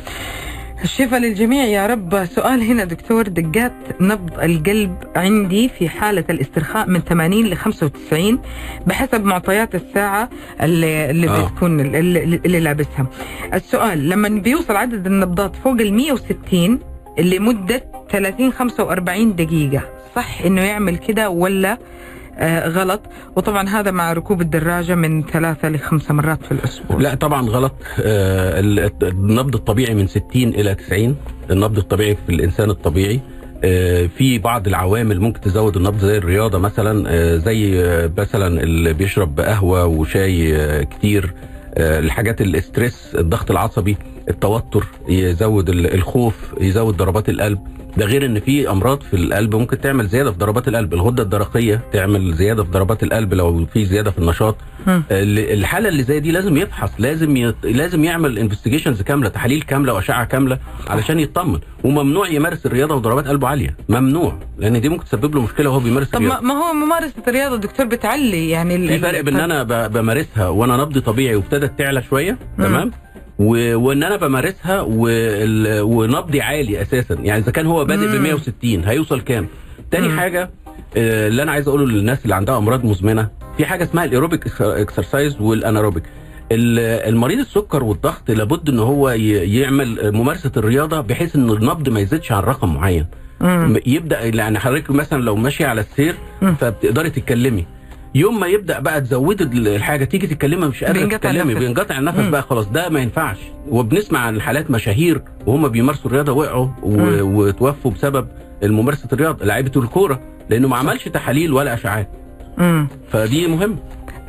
الشفاء 0.84 1.20
للجميع 1.20 1.64
يا 1.64 1.88
رب. 1.88 2.26
سؤال 2.26 2.62
هنا 2.62 2.84
دكتور 2.84 3.28
دقات 3.28 3.74
نبض 4.02 4.40
القلب 4.40 4.96
عندي 5.16 5.70
في 5.70 5.90
حالة 5.90 6.24
الاسترخاء 6.30 6.90
من 6.90 7.00
80 7.00 7.46
ل 7.46 7.56
95 7.58 8.40
بحسب 8.88 9.24
معطيات 9.24 9.76
الساعة 9.76 10.30
اللي, 10.62 11.10
اللي 11.12 11.30
آه. 11.30 11.46
بتكون 11.46 11.80
اللي, 11.80 12.24
اللي 12.46 12.60
لابسها. 12.60 13.08
السؤال 13.54 14.10
لما 14.10 14.30
بيوصل 14.30 14.76
عدد 14.76 15.06
النبضات 15.06 15.56
فوق 15.56 15.74
ال 15.82 15.94
160 15.94 16.80
لمدة 17.20 17.84
30 18.12 18.52
45 18.54 19.36
دقيقة 19.36 19.82
صح 20.16 20.42
إنه 20.42 20.62
يعمل 20.62 20.98
كده 20.98 21.30
ولا 21.30 21.78
غلط. 22.68 23.02
وطبعا 23.36 23.70
هذا 23.70 23.92
مع 23.92 24.14
ركوب 24.14 24.42
الدراجة 24.42 24.96
من 24.96 25.24
ثلاثة 25.24 25.70
لخمسة 25.70 26.14
مرات 26.14 26.44
في 26.46 26.52
الأسبوع. 26.52 26.98
لا 27.00 27.16
طبعا 27.16 27.50
غلط. 27.50 27.74
آه، 28.02 28.60
ال- 28.60 28.92
النبض 29.04 29.56
الطبيعي 29.56 29.94
من 29.96 30.08
60 30.08 30.50
إلى 30.50 30.76
90 30.76 31.16
النبض 31.52 31.78
الطبيعي 31.78 32.18
في 32.28 32.34
الإنسان 32.36 32.70
الطبيعي. 32.70 33.20
آه، 33.64 34.10
في 34.18 34.40
بعض 34.40 34.68
العوامل 34.68 35.20
ممكن 35.22 35.42
تزود 35.42 35.78
النبض 35.78 35.98
زي 36.00 36.18
الرياضة 36.18 36.58
مثلا. 36.60 37.06
آه، 37.08 37.38
زي 37.38 37.84
آه، 37.86 38.12
مثلا 38.18 38.64
اللي 38.64 38.94
بيشرب 38.94 39.40
قهوة 39.40 39.86
وشاي 39.86 40.56
آه، 40.56 40.84
كتير. 40.84 41.34
آه، 41.76 42.00
الحاجات 42.00 42.42
ال 42.42 42.52
stress 42.52 43.16
الضغط 43.16 43.52
العصبي 43.52 43.98
التوتر 44.30 44.88
يزود 45.10 45.70
ال- 45.70 45.94
الخوف 45.94 46.54
يزود 46.62 46.98
ضربات 46.98 47.30
القلب. 47.30 47.60
ده 47.98 48.06
غير 48.06 48.26
إن 48.26 48.40
في 48.40 48.70
أمراض 48.70 49.02
في 49.02 49.16
القلب 49.16 49.56
ممكن 49.56 49.82
تعمل 49.82 50.08
زيادة 50.08 50.32
في 50.32 50.38
ضربات 50.38 50.68
القلب 50.68 50.94
الغدة 50.94 51.24
الدرقية 51.24 51.82
تعمل 51.94 52.34
زيادة 52.34 52.64
في 52.64 52.72
ضربات 52.72 53.04
القلب 53.04 53.34
لو 53.34 53.66
في 53.66 53.86
زيادة 53.86 54.12
في 54.12 54.18
النشاط. 54.18 54.56
ال- 54.88 55.60
الحالة 55.60 55.90
اللي 55.90 56.04
زي 56.04 56.20
دي 56.20 56.32
لازم 56.32 56.58
يفحص 56.58 56.90
لازم 57.00 57.38
يت... 57.38 57.56
لازم 57.64 58.04
يعمل 58.04 58.40
investigations 58.40 59.02
كاملة 59.02 59.30
تحاليل 59.30 59.62
كاملة 59.62 59.94
وأشعة 59.94 60.26
كاملة 60.26 60.60
علشان 60.88 61.20
يطمن 61.20 61.60
وممنوع 61.84 62.28
يمارس 62.28 62.66
الرياضة 62.66 62.96
وضربات 62.96 63.28
قلبه 63.28 63.48
عالية 63.48 63.76
ممنوع 63.90 64.40
لأن 64.58 64.82
دي 64.82 64.90
ممكن 64.90 65.06
تسبب 65.06 65.36
له 65.36 65.42
مشكلة 65.42 65.70
وهو 65.70 65.80
بيمارس 65.80 66.10
طب 66.10 66.22
ما 66.22 66.28
الرياضة 66.28 66.46
ما 66.48 66.54
هو 66.54 66.74
ممارسة 66.74 67.14
الرياضة 67.28 67.56
دكتور 67.58 67.86
بتعلي 67.86 68.50
يعني 68.50 68.88
في 68.88 69.00
فرق 69.00 69.22
بين 69.22 69.36
إن 69.40 69.52
أنا. 69.52 69.88
بمارسها 69.88 70.48
وأنا 70.48 70.78
نبضي 70.78 71.00
طبيعي 71.02 71.36
وابتدت 71.36 71.80
تعلى 71.80 72.04
شوية. 72.10 72.38
تمام 72.58 72.92
و... 73.44 73.76
وان 73.78 74.04
أنا 74.04 74.16
بمارسها 74.18 74.82
وال... 74.82 75.82
ونبضي 75.82 76.42
عالي 76.42 76.82
أساسا 76.82 77.14
يعني 77.14 77.42
إذا 77.44 77.52
كان 77.52 77.66
هو 77.66 77.86
بادئ 77.86 78.18
ب 78.18 78.22
160 78.22 78.84
هيوصل 78.86 79.22
كام 79.22 79.48
تاني 79.92 80.08
مم. 80.08 80.20
حاجة 80.20 80.50
آه، 80.98 81.28
اللي 81.28 81.44
أنا 81.44 81.52
عايز 81.52 81.68
أقوله 81.68 81.86
للناس 81.86 82.24
اللي 82.24 82.36
عندها 82.36 82.58
أمراض 82.58 82.86
مزمنة 82.86 83.30
في 83.58 83.66
حاجة 83.66 83.84
اسمها 83.84 84.06
ال 84.06 84.13
aerobic 84.13 84.62
exercise 84.62 85.42
وال 85.42 85.53
anaerobic 85.53 86.04
ال- 86.52 87.10
المريض 87.14 87.40
السكر 87.40 87.84
والضغط 87.84 88.32
لابد 88.32 88.70
إن 88.70 88.80
هو 88.80 89.10
يعمل 89.10 90.12
ممارسة 90.14 90.52
الرياضة 90.58 91.02
بحيث 91.02 91.36
إن 91.36 91.50
النبض 91.50 91.90
ما 91.90 92.00
يزيدش 92.00 92.32
عن 92.32 92.44
رقم 92.44 92.74
معين 92.74 93.06
مم. 93.42 93.78
يبدأ 93.86 94.22
يعني 94.26 94.60
حضرتك 94.60 94.92
مثلا 94.92 95.22
لو 95.22 95.36
ماشيه 95.36 95.66
على 95.68 95.82
السير. 95.82 96.16
فبتقدري 96.60 97.10
تتكلمي 97.10 97.66
يوم 98.16 98.40
ما 98.40 98.48
يبدأ 98.48 98.80
بقى 98.80 99.02
تزودي 99.02 99.44
ال- 99.44 99.68
الحاجة 99.68 100.04
تيجي 100.06 100.28
تتكلمي 100.28 100.68
مش 100.68 100.84
قادرة 100.84 101.06
تتكلمي. 101.06 101.54
بينقطع 101.56 101.98
النفس. 101.98 102.20
بقى 102.20 102.42
خلاص 102.42 102.68
ده 102.70 102.90
ما 102.90 103.00
ينفعش 103.00 103.38
وبنسمع 103.70 104.20
عن 104.20 104.42
حالات 104.42 104.72
مشاهير 104.72 105.22
وهم 105.46 105.68
بيمارسوا 105.68 106.06
الرياضة 106.06 106.32
وقعوا. 106.32 106.68
وتوفوا 107.22 107.92
بسبب 107.92 108.28
ممارسه 108.64 109.08
الرياضة 109.14 109.46
لعيبة 109.46 109.72
الكورة 109.82 110.20
لأنه 110.50 110.68
ما 110.68 110.78
عملش 110.78 111.08
تحاليل 111.08 111.54
ولا 111.54 111.74
أشعاعات. 111.74 112.08
فدي 113.12 113.48
مهم 113.48 113.76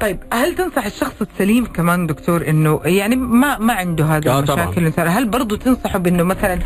طيب 0.00 0.18
هل 0.32 0.54
تنصح 0.54 0.86
الشخص 0.86 1.14
السليم 1.20 1.66
كمان 1.66 2.06
دكتور 2.06 2.48
إنه 2.48 2.80
يعني 2.84 3.16
ما 3.16 3.58
ما 3.58 3.72
عنده 3.72 4.04
هذه 4.04 4.28
آه 4.28 4.40
طبعاً. 4.40 4.64
المشاكل 4.64 4.86
مثلا 4.86 5.08
هل 5.18 5.28
برضه 5.28 5.56
تنصحه 5.56 5.98
بإنه 5.98 6.22
مثلا 6.22 6.58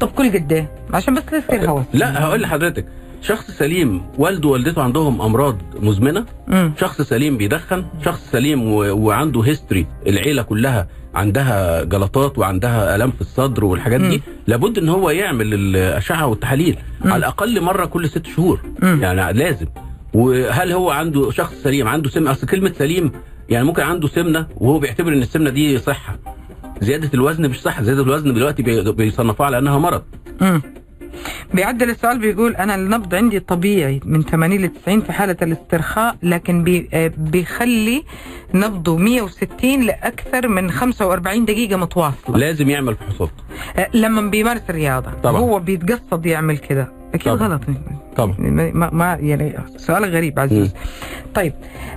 طب 0.00 0.08
كل 0.08 0.32
قد 0.32 0.52
إيه 0.52 0.70
عشان 0.94 1.14
بس 1.14 1.22
لا 1.32 1.38
يصير 1.38 1.70
هوس 1.70 1.84
لا 1.92 2.22
هقول 2.24 2.42
لحضرتك 2.42 2.86
شخص 3.22 3.50
سليم 3.50 4.02
والده 4.18 4.48
ووالدته 4.48 4.82
عندهم 4.82 5.22
أمراض 5.22 5.58
مزمنة 5.82 6.26
مم. 6.48 6.72
شخص 6.80 7.02
سليم 7.02 7.36
بيدخن 7.36 7.84
شخص 8.04 8.30
سليم 8.32 8.72
و... 8.72 8.76
وعنده 9.06 9.40
history 9.40 9.86
العيلة 10.06 10.42
كلها 10.42 10.88
عندها 11.14 11.82
جلطات 11.84 12.38
وعندها 12.38 12.96
الام 12.96 13.10
في 13.10 13.20
الصدر 13.20 13.64
والحاجات 13.64 14.00
دي 14.00 14.16
مم. 14.16 14.22
لابد 14.46 14.78
إن 14.78 14.88
هو 14.88 15.10
يعمل 15.10 15.54
الأشعة 15.54 16.26
والتحاليل 16.26 16.76
مم. 17.04 17.12
على 17.12 17.18
الأقل 17.18 17.60
مرة 17.60 17.84
كل 17.86 18.08
ست 18.08 18.26
شهور 18.26 18.60
مم. 18.82 18.98
يعني 19.02 19.38
لازم 19.38 19.66
وهل 20.14 20.72
هو 20.72 20.90
عنده 20.90 21.30
شخص 21.30 21.54
سليم 21.62 21.88
عنده 21.88 22.10
سمنة 22.10 22.30
أصل 22.30 22.46
كلمة 22.46 22.72
سليم 22.78 23.12
يعني 23.48 23.64
ممكن 23.64 23.82
عنده 23.82 24.08
سمنة 24.08 24.46
وهو 24.56 24.78
بيعتبر 24.78 25.12
إن 25.12 25.22
السمنة 25.22 25.50
دي 25.50 25.78
صحة 25.78 26.18
زيادة 26.80 27.10
الوزن 27.14 27.48
مش 27.50 27.60
صح 27.60 27.82
زيادة 27.82 28.02
الوزن 28.02 28.34
دلوقتي 28.34 28.62
بي- 28.62 28.92
بيصنفوها 28.92 29.46
على 29.46 29.58
إنها 29.58 29.78
مرض. 29.78 30.02
بيعدل 31.54 31.90
السؤال 31.90 32.18
بيقول 32.18 32.56
أنا 32.56 32.74
النبض 32.74 33.14
عندي 33.14 33.40
طبيعي 33.40 34.00
من 34.04 34.22
80 34.22 34.60
ل 34.60 34.68
90 34.68 35.00
في 35.00 35.12
حالة 35.12 35.36
الاسترخاء 35.42 36.16
لكن 36.22 36.64
بي 36.64 36.88
آه، 36.92 37.12
بيخلي 37.16 38.04
نبضه 38.54 38.96
160 38.96 39.80
لأكثر 39.82 40.48
من 40.48 40.70
45 40.70 41.44
دقيقة 41.44 41.76
متواصلة. 41.76 42.36
لازم 42.38 42.70
يعمل 42.70 42.96
فحوصات 42.96 43.30
آه، 43.76 43.88
لما 43.94 44.30
بيمارس 44.30 44.62
الرياضة. 44.70 45.10
طبعاً. 45.22 45.40
هو 45.40 45.58
بيتقصد 45.58 46.26
يعمل 46.26 46.58
كده. 46.58 46.92
أكيد 47.14 47.32
طبعاً. 47.36 47.48
غلط. 47.48 47.60
طبعا. 48.16 48.34
يعني 48.38 48.72
ما, 48.72 48.90
ما 48.92 49.18
يعني 49.20 49.54
سؤال 49.76 50.04
غريب 50.04 50.40
عزيز 50.40 50.74
طيب 51.34 51.52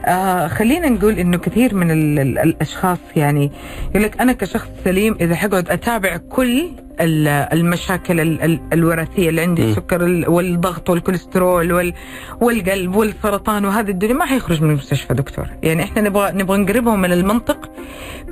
آه 0.06 0.48
خلينا 0.48 0.90
نقول 0.90 1.14
إنه 1.20 1.38
كثير 1.38 1.76
من 1.76 1.92
ال 1.92 2.20
ال 2.20 2.40
الأشخاص 2.40 2.98
يعني 3.16 3.52
يقول 3.92 4.04
لك 4.04 4.22
أنا 4.22 4.34
كشخص 4.34 4.68
سليم 4.84 5.16
إذا 5.22 5.36
حقعد 5.36 5.70
أتابع 5.70 6.18
كل 6.18 6.70
ال- 7.02 7.28
المشاكل 7.28 8.20
ال 8.20 8.42
ال 8.42 8.60
الوراثية 8.74 9.30
اللي 9.30 9.42
عندي. 9.42 9.70
السكر 9.70 10.06
ال- 10.06 10.30
والضغط 10.30 10.90
والكوليسترول 10.90 11.72
وال 11.74 11.94
والقلب 12.42 12.96
والسرطان 12.96 13.66
وهذه 13.66 13.90
الدنيا 13.90 14.14
ما 14.14 14.26
حيخرج 14.26 14.62
من 14.62 14.70
المستشفى 14.70 15.14
دكتور. 15.14 15.46
يعني 15.64 15.84
إحنا 15.84 16.02
نبغى 16.02 16.32
نبغى 16.32 16.58
نقربهم 16.58 17.02
من 17.02 17.12
المنطق 17.14 17.72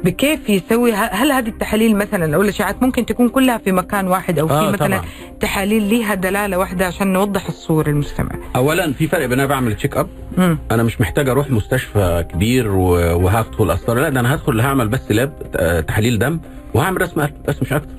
بكيف 0.04 0.50
يسوي 0.50 0.94
هل 0.94 1.32
هذه 1.32 1.48
التحاليل 1.48 1.96
مثلا 1.96 2.36
أو 2.36 2.41
الأشعاعات 2.41 2.84
ممكن 2.84 3.06
تكون 3.06 3.30
كلها 3.30 3.58
في 3.58 3.72
مكان 3.72 4.08
واحد 4.08 4.39
أو 4.39 4.48
في 4.48 4.54
آه، 4.54 4.72
مثلا 4.72 4.88
طبعاً. 4.98 5.02
تحاليل 5.39 5.84
ليها 5.84 6.13
دلالة 6.15 6.58
واحدة 6.58 6.86
عشان 6.88 7.13
نوضح 7.13 7.48
الصورة؟ 7.48 7.71
للمستمع 7.80 8.30
اولا 8.56 8.94
في 8.94 9.08
فرق 9.08 9.26
بين 9.26 9.40
أنا 9.40 9.48
بعمل 9.48 9.74
check 9.76 9.98
up. 9.98 10.08
أنا 10.72 10.84
مش 10.84 11.02
محتاج 11.02 11.30
أروح 11.30 11.52
مستشفى 11.52 12.26
كبير 12.30 12.68
وهدخل 12.72 13.72
قسطره 13.72 14.00
لا 14.02 14.10
ده 14.10 14.20
أنا 14.20 14.34
هدخل 14.36 14.60
هعمل 14.62 14.88
بس 14.88 15.12
lab 15.12 15.34
تحاليل 15.88 16.20
دم 16.20 16.40
وهعمل 16.74 17.02
رسم 17.02 17.22
قلب 17.22 17.34
بس 17.48 17.62
مش 17.62 17.74
أكتر 17.74 17.90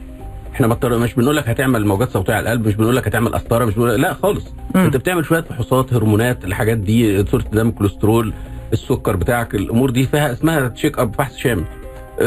إحنا 0.54 0.66
مش 0.98 1.14
بنقول 1.14 1.36
لك 1.36 1.48
هتعمل 1.48 1.86
موجات 1.86 2.10
صوتية 2.10 2.34
على 2.34 2.42
القلب 2.42 2.66
مش 2.68 2.74
بنقول 2.74 2.96
لك 2.96 3.06
هتعمل 3.06 3.34
قسطرة 3.34 3.64
مش 3.64 3.74
بنقول 3.74 4.00
لا 4.02 4.14
خالص 4.14 4.44
مم. 4.74 4.80
أنت 4.80 4.96
بتعمل 4.96 5.24
شوية 5.24 5.40
فحوصات 5.40 5.94
هرمونات 5.94 6.44
الحاجات 6.44 6.78
دي 6.78 7.24
صورة 7.26 7.44
دم 7.52 7.70
كوليسترول 7.70 8.32
السكر 8.72 9.16
بتاعك 9.16 9.54
الأمور 9.54 9.90
دي 9.90 10.04
فيها 10.06 10.32
اسمها 10.32 10.68
check 10.68 10.98
up 10.98 11.14
فحص 11.14 11.36
شامل 11.36 11.64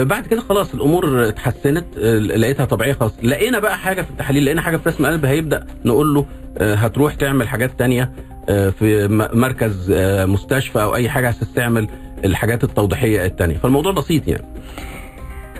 بعد 0.04 0.28
كده 0.28 0.42
خلاص 0.42 0.74
الأمور 0.74 1.28
اتحسنت 1.28 1.86
آه، 1.98 2.18
لقيتها 2.20 2.66
طبيعية 2.66 2.94
خلاص. 2.94 3.12
لقينا 3.24 3.60
بقى 3.60 3.78
حاجة 3.78 4.02
في 4.02 4.10
التحاليل 4.10 4.46
لقينا 4.46 4.62
حاجة 4.62 4.78
في 4.78 4.90
رسم 4.90 5.06
القلب 5.06 5.26
هيبدأ 5.26 5.66
نقول 5.86 6.14
له 6.14 6.26
آه، 6.58 6.76
هتروح 6.76 7.14
تعمل 7.14 7.48
حاجات 7.48 7.80
تانية 7.80 8.12
آه، 8.50 8.70
في 8.70 9.08
مركز 9.34 9.92
آه، 9.92 10.26
مستشفى 10.26 10.82
أو 10.82 10.96
أي 10.96 11.10
حاجة 11.10 11.28
عشان 11.28 11.48
تعمل 11.56 11.88
الحاجات 12.26 12.64
التوضيحية 12.64 13.26
التانية. 13.26 13.58
فالموضوع 13.58 13.92
بسيط 13.92 14.28
يعني. 14.28 14.46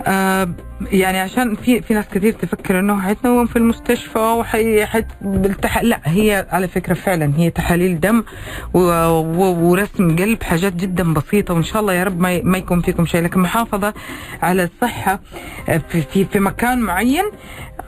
آه 0.06 0.48
يعني 0.92 1.18
عشان 1.20 1.54
في 1.54 1.82
في 1.82 1.94
ناس 1.94 2.08
كثير 2.08 2.32
تفكر 2.32 2.80
إنه 2.80 3.00
حيتنوم 3.00 3.46
في 3.46 3.56
المستشفى 3.56 4.18
وحي 4.18 4.86
حت 4.86 5.06
بالتح... 5.20 5.82
لا 5.82 6.00
هي 6.04 6.46
على 6.50 6.68
فكرة 6.68 6.94
فعلا 6.94 7.32
هي 7.36 7.50
تحاليل 7.50 8.00
دم. 8.00 8.24
ورسم 8.74 10.16
قلب 10.16 10.42
حاجات 10.42 10.72
جدا 10.72 11.14
بسيطة 11.14 11.54
وإن 11.54 11.62
شاء 11.62 11.80
الله 11.82 11.92
يا 11.92 12.04
رب 12.04 12.20
ما. 12.20 12.40
ما 12.42 12.58
يكون 12.58 12.80
فيكم 12.82 13.06
شيء 13.06 13.22
لكن 13.22 13.40
محافظة 13.40 13.94
على 14.42 14.62
الصحة 14.64 15.20
آه، 15.68 15.78
في 15.88 16.02
في, 16.02 16.24
في 16.24 16.40
مكان 16.40 16.78
معين 16.78 17.24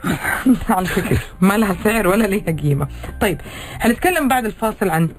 على 0.69 0.85
فكرة 0.85 1.19
ما 1.41 1.57
لها 1.57 1.75
سعر 1.83 2.07
ولا 2.07 2.25
لها 2.27 2.55
قيمة. 2.55 2.87
طيب 3.21 3.41
حنتكلم 3.79 4.27
بعد 4.27 4.45
الفاصل 4.45 4.89
عن 4.89 5.09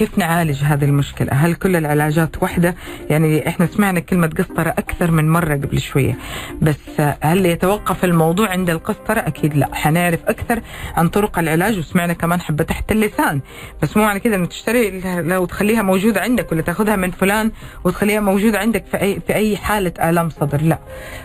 كيف 0.00 0.18
نعالج 0.18 0.64
هذه 0.64 0.84
المشكلة؟ 0.84 1.32
هل 1.32 1.54
كل 1.54 1.76
العلاجات 1.76 2.42
واحدة 2.42 2.74
يعني 3.10 3.48
إحنا 3.48 3.66
سمعنا 3.66 4.00
كلمة 4.00 4.26
قسطرة 4.26 4.68
أكثر 4.68 5.10
من 5.10 5.30
مرة 5.30 5.54
قبل 5.54 5.80
شوية. 5.80 6.18
بس 6.62 7.00
هل 7.22 7.46
يتوقف 7.46 8.04
الموضوع 8.04 8.48
عند 8.48 8.70
القسطرة؟ 8.70 9.20
أكيد 9.20 9.56
لا. 9.56 9.74
حنعرف 9.74 10.20
أكثر 10.28 10.60
عن 10.96 11.08
طرق 11.08 11.38
العلاج 11.38 11.78
وسمعنا 11.78 12.12
كمان 12.12 12.40
حبة 12.40 12.64
تحت 12.64 12.92
اللسان. 12.92 13.40
بس 13.82 13.96
مو 13.96 14.02
معنى 14.02 14.20
كده 14.20 14.36
إنه 14.36 14.46
تشتري 14.46 15.00
لو 15.20 15.44
تخليها 15.44 15.82
موجودة 15.82 16.20
عندك 16.20 16.52
ولا 16.52 16.62
تاخذها 16.62 16.96
من 16.96 17.10
فلان 17.10 17.52
وتخليها 17.84 18.20
موجودة 18.20 18.58
عندك 18.58 18.84
في 18.90 19.00
أي 19.00 19.20
في 19.26 19.34
أي 19.34 19.56
حالة 19.56 20.10
آلام 20.10 20.30
صدر. 20.30 20.62
لا. 20.62 20.78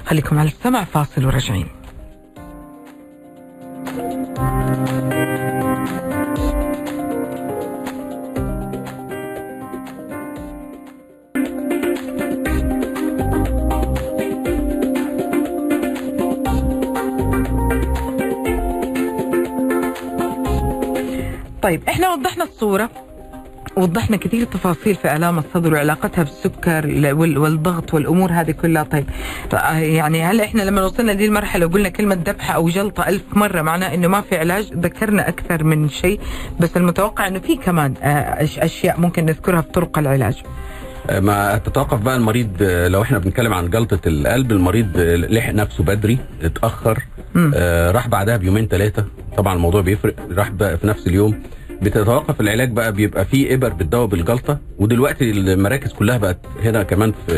خليكم 0.05 0.39
على 0.39 0.47
السمع 0.47 0.83
فاصل 0.83 1.25
وراجعين. 1.25 1.67
طيب 21.65 21.82
إحنا 21.89 22.13
وضحنا 22.13 22.43
الصورة 22.43 22.89
وضحنا 23.75 24.17
كثير 24.17 24.45
تفاصيل 24.45 24.95
في 24.95 25.15
آلام 25.15 25.38
الصدر 25.39 25.73
وعلاقتها 25.73 26.23
بالسكر 26.23 26.88
وال- 27.15 27.38
والضغط 27.38 27.93
والأمور 27.93 28.32
هذه 28.32 28.51
كلها 28.51 28.84
طيب 28.84 29.06
يعني 29.73 30.23
هل 30.23 30.41
إحنا 30.41 30.62
لما 30.62 30.84
وصلنا 30.86 31.13
دي 31.13 31.25
المرحلة 31.25 31.65
وقلنا 31.65 31.89
كلمة 31.89 32.15
ذبحة 32.28 32.54
أو 32.54 32.69
جلطة 32.69 33.08
ألف 33.08 33.21
مرة 33.34 33.62
معناه 33.62 33.93
إنه 33.93 34.08
ما 34.08 34.21
في 34.21 34.38
علاج 34.38 34.73
ذكرنا 34.73 35.28
أكثر 35.30 35.63
من 35.63 35.89
شيء 35.89 36.19
بس 36.60 36.78
المتوقع 36.78 37.28
إنه 37.28 37.39
في 37.39 37.56
كمان 37.56 37.93
آه، 38.04 38.45
أش- 38.45 38.63
أشياء 38.63 38.99
ممكن 38.99 39.25
نذكرها 39.25 39.62
في 39.62 39.71
طرق 39.71 39.97
العلاج 39.99 40.41
آه، 41.10 41.19
ما 41.19 41.58
تتوقف 41.58 41.99
بقى 41.99 42.15
المريض 42.15 42.49
آه، 42.62 42.88
لو 42.88 43.01
إحنا 43.01 43.17
بنتكلم 43.19 43.54
عن 43.54 43.69
جلطة 43.69 43.99
القلب 44.08 44.51
المريض 44.51 44.88
لحق 45.30 45.51
نفسه 45.54 45.84
بدري 45.84 46.17
اتأخر. 46.41 47.04
آه، 47.55 47.91
راح 47.91 48.07
بعدها 48.07 48.37
بيومين 48.37 48.67
ثلاثة 48.67 49.05
طبعا 49.37 49.53
الموضوع 49.53 49.81
بيفرق. 49.81 50.15
راح 50.31 50.49
بقى 50.49 50.77
في 50.77 50.87
نفس 50.87 51.07
اليوم. 51.07 51.39
بتتوقف 51.81 52.41
العلاج 52.41 52.71
بقى 52.71 52.91
بيبقى 52.93 53.25
فيه 53.25 53.53
إبر 53.53 53.69
بتداوي 53.69 54.07
بالجلطة. 54.07 54.59
ودلوقتي 54.77 55.31
المراكز 55.31 55.93
كلها 55.93 56.17
بقت 56.17 56.37
هنا 56.63 56.83
كمان 56.83 57.11
في 57.27 57.33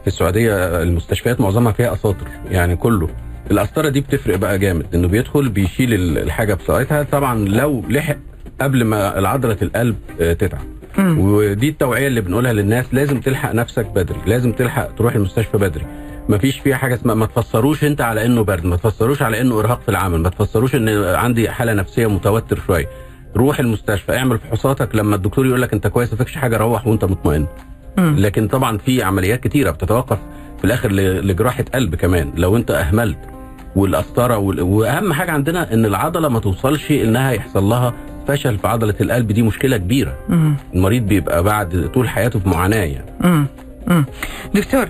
في 0.00 0.06
السعودية. 0.06 0.82
المستشفيات 0.82 1.40
معظمها 1.40 1.72
فيها 1.72 1.92
أساطر 1.92 2.26
يعني 2.50 2.76
كله. 2.76 3.08
القسطره 3.50 3.88
دي 3.88 4.00
بتفرق 4.00 4.36
بقى 4.36 4.58
جامد. 4.58 4.86
إنه 4.94 5.08
بيدخل 5.08 5.48
بيشيل 5.48 5.94
ال- 5.94 6.18
الحاجة 6.18 6.54
بساعتها 6.54 7.02
طبعا 7.02 7.48
لو 7.48 7.84
لحق 7.88 8.16
قبل 8.60 8.84
ما 8.84 9.06
عضله 9.28 9.56
القلب 9.62 9.96
آه، 10.20 10.32
تتعب. 10.32 10.60
ودي 10.98 11.68
التوعية 11.68 12.06
اللي 12.06 12.20
بنقولها 12.20 12.52
للناس. 12.52 12.86
لازم 12.92 13.20
تلحق 13.20 13.52
نفسك 13.52 13.86
بدري. 13.86 14.18
لازم 14.26 14.52
تلحق 14.52 14.94
تروح 14.94 15.14
المستشفى 15.14 15.58
بدري. 15.58 15.84
مفيش 16.28 16.58
فيها 16.58 16.76
حاجة 16.76 16.94
اسمها 16.94 17.14
ما 17.14 17.26
تفسروش 17.26 17.84
انت 17.84 18.00
على 18.00 18.26
انه 18.26 18.44
برد 18.44 18.64
ما 18.64 18.76
تفسروش 18.76 19.22
على 19.22 19.40
انه 19.40 19.58
ارهاق 19.60 19.80
في 19.82 19.88
العمل 19.88 20.20
ما 20.20 20.28
تفسروش 20.28 20.74
ان 20.74 20.88
عندي 21.14 21.50
حالة 21.50 21.72
نفسية 21.72 22.06
متوتر 22.06 22.58
شوية 22.66 22.86
روح 23.36 23.58
المستشفى 23.60 24.16
اعمل 24.16 24.38
فحوصاتك 24.38 24.94
لما 24.94 25.16
الدكتور 25.16 25.46
يقول 25.46 25.62
لك 25.62 25.72
انت 25.72 25.86
كويس 25.86 26.12
ما 26.12 26.18
فيكش 26.18 26.36
حاجة 26.36 26.56
روح 26.56 26.86
وانت 26.86 27.04
مطمئن. 27.04 27.46
لكن 27.98 28.48
طبعا 28.48 28.78
في 28.78 29.02
عمليات 29.02 29.40
كتيرة 29.40 29.70
بتتوقف 29.70 30.18
في 30.58 30.64
الآخر 30.64 30.92
لجراحة 30.92 31.64
قلب 31.74 31.94
كمان 31.94 32.32
لو 32.36 32.56
انت 32.56 32.70
أهملت 32.70 33.18
والقسطره 33.76 34.36
وال- 34.36 34.60
وأهم 34.60 35.12
حاجة 35.12 35.30
عندنا 35.32 35.74
إن 35.74 35.84
العضلة 35.86 36.28
ما 36.28 36.38
توصلش 36.40 36.90
إنها 36.90 37.32
يحصل 37.32 37.64
لها 37.64 37.94
فشل 38.28 38.58
في 38.58 38.68
عضلة 38.68 38.94
القلب 39.00 39.32
دي 39.32 39.42
مشكلة 39.42 39.76
كبيرة 39.76 40.14
مم. 40.28 40.54
المريض 40.74 41.02
بيبقى 41.06 41.42
بعد 41.42 41.90
طول 41.94 42.08
حياته 42.08 42.38
في 42.38 42.48
معاناة 42.48 42.84
يعني 42.84 43.10
مم. 43.20 43.46
مم. 43.86 44.04
دكتور 44.54 44.88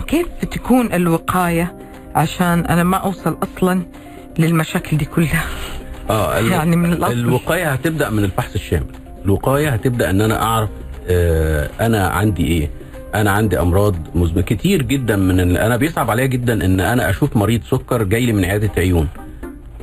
كيف 0.00 0.26
تكون 0.50 0.92
الوقاية؟ 0.92 1.74
عشان 2.14 2.66
أنا 2.66 2.82
ما 2.84 2.96
أوصل 2.96 3.36
أصلا 3.42 3.82
للمشاكل 4.38 4.96
دي 4.96 5.04
كلها. 5.04 5.44
آه 6.10 6.38
ال- 6.38 6.52
يعني 6.52 6.76
من 6.76 6.92
الأصل. 6.92 7.12
الوقاية 7.12 7.72
هتبدأ 7.72 8.10
من 8.10 8.24
الفحص 8.24 8.54
الشامل. 8.54 8.86
الوقاية 9.24 9.68
هتبدأ 9.68 10.10
إن 10.10 10.20
أنا 10.20 10.42
أعرف 10.42 10.68
آه 11.08 11.70
أنا 11.80 12.08
عندي 12.08 12.46
إيه. 12.46 12.70
أنا 13.14 13.30
عندي 13.30 13.60
أمراض 13.60 13.96
مزمنه 14.14 14.42
كتير 14.42 14.82
جدا 14.82 15.16
من. 15.16 15.56
أنا 15.56 15.76
بيصعب 15.76 16.10
عليا 16.10 16.26
جدا 16.26 16.64
إن 16.64 16.80
أنا 16.80 17.10
أشوف 17.10 17.36
مريض 17.36 17.62
سكر 17.70 18.02
جاي 18.02 18.26
لي 18.26 18.32
من 18.32 18.44
عيادة 18.44 18.70
عيون. 18.78 19.08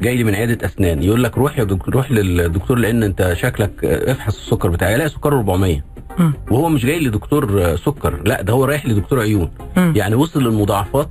جاي 0.03 0.15
لي 0.15 0.23
من 0.23 0.35
عيادة 0.35 0.65
أسنان. 0.65 1.03
يقول 1.03 1.23
لك 1.23 1.37
روح 1.37 1.59
يا 1.59 1.63
دكتور 1.63 1.93
روح 1.95 2.11
للدكتور 2.11 2.77
لأن 2.77 3.03
أنت 3.03 3.33
شكلك 3.37 3.85
افحص 3.85 4.35
السكر 4.37 4.69
بتاعي. 4.69 4.97
لا 4.97 5.07
سكر 5.07 5.33
400 5.37 5.83
مم. 6.19 6.33
وهو 6.51 6.69
مش 6.69 6.85
جاي 6.85 6.99
لدكتور 6.99 7.75
سكر. 7.75 8.21
لا 8.25 8.41
ده 8.41 8.53
هو 8.53 8.65
رايح 8.65 8.85
لدكتور 8.85 9.19
عيون. 9.19 9.49
مم. 9.77 9.93
يعني 9.95 10.15
وصل 10.15 10.43
للمضاعفات 10.43 11.09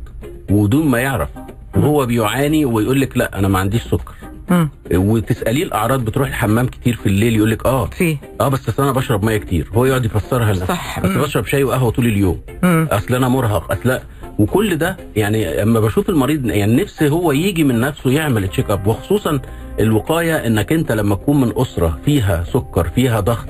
ودون 0.50 0.87
ما 0.88 0.98
يعرف. 0.98 1.28
وهو 1.76 2.07
بيعاني 2.07 2.64
ويقول 2.64 3.00
لك 3.00 3.16
لا 3.16 3.38
أنا 3.38 3.48
ما 3.48 3.59
عنديش 3.59 3.83
سكر. 3.83 4.14
مم. 4.50 4.68
وتسأليه 4.94 5.62
الأعراض 5.64 6.05
بتروح 6.05 6.28
الحمام 6.28 6.66
كتير 6.66 6.94
في 6.94 7.07
الليل 7.07 7.37
يقول 7.37 7.50
لك 7.50 7.66
آه. 7.66 7.87
في 7.87 8.16
آه 8.40 8.48
بس 8.48 8.81
أنا 8.81 8.92
بشرب 8.92 9.24
مية 9.24 9.37
كتير. 9.37 9.68
هو 9.74 9.85
يقعد 9.85 10.05
يفسرها 10.05 10.46
لنفسه. 10.52 10.66
صح. 10.66 11.00
بس. 11.00 11.11
بشرب 11.11 11.46
شاي 11.46 11.64
وقهوة 11.64 11.90
طول 11.90 12.07
اليوم. 12.07 12.40
أصل 12.64 13.14
أنا 13.14 13.28
مرهق. 13.28 13.72
أصل 13.72 13.98
وكل 14.38 14.77
ده 14.77 14.97
يعني 15.16 15.62
اما 15.62 15.81
بشوف 15.81 16.09
المريض 16.09 16.47
يعني 16.47 16.77
نفسي 16.83 17.09
هو 17.09 17.33
يجي 17.33 17.64
من 17.64 17.81
نفسه 17.81 18.11
يعمل 18.11 18.49
تشيك 18.49 18.71
اب 18.71 18.87
وخصوصا 18.87 19.40
الوقاية 19.81 20.47
إنك 20.47 20.73
أنت 20.73 20.92
لما 20.92 21.14
تكون 21.14 21.40
من 21.40 21.53
أسرة 21.57 21.99
فيها 22.05 22.45
سكر 22.45 22.88
فيها 22.88 23.21
ضغط 23.21 23.47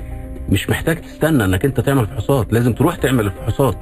مش 0.49 0.69
محتاج 0.69 1.01
تستنى 1.01 1.45
إنك 1.45 1.65
أنت 1.65 1.79
تعمل 1.79 2.05
فحوصات 2.07 2.53
لازم 2.53 2.73
تروح 2.73 2.95
تعمل 2.95 3.25
الفحوصات 3.25 3.77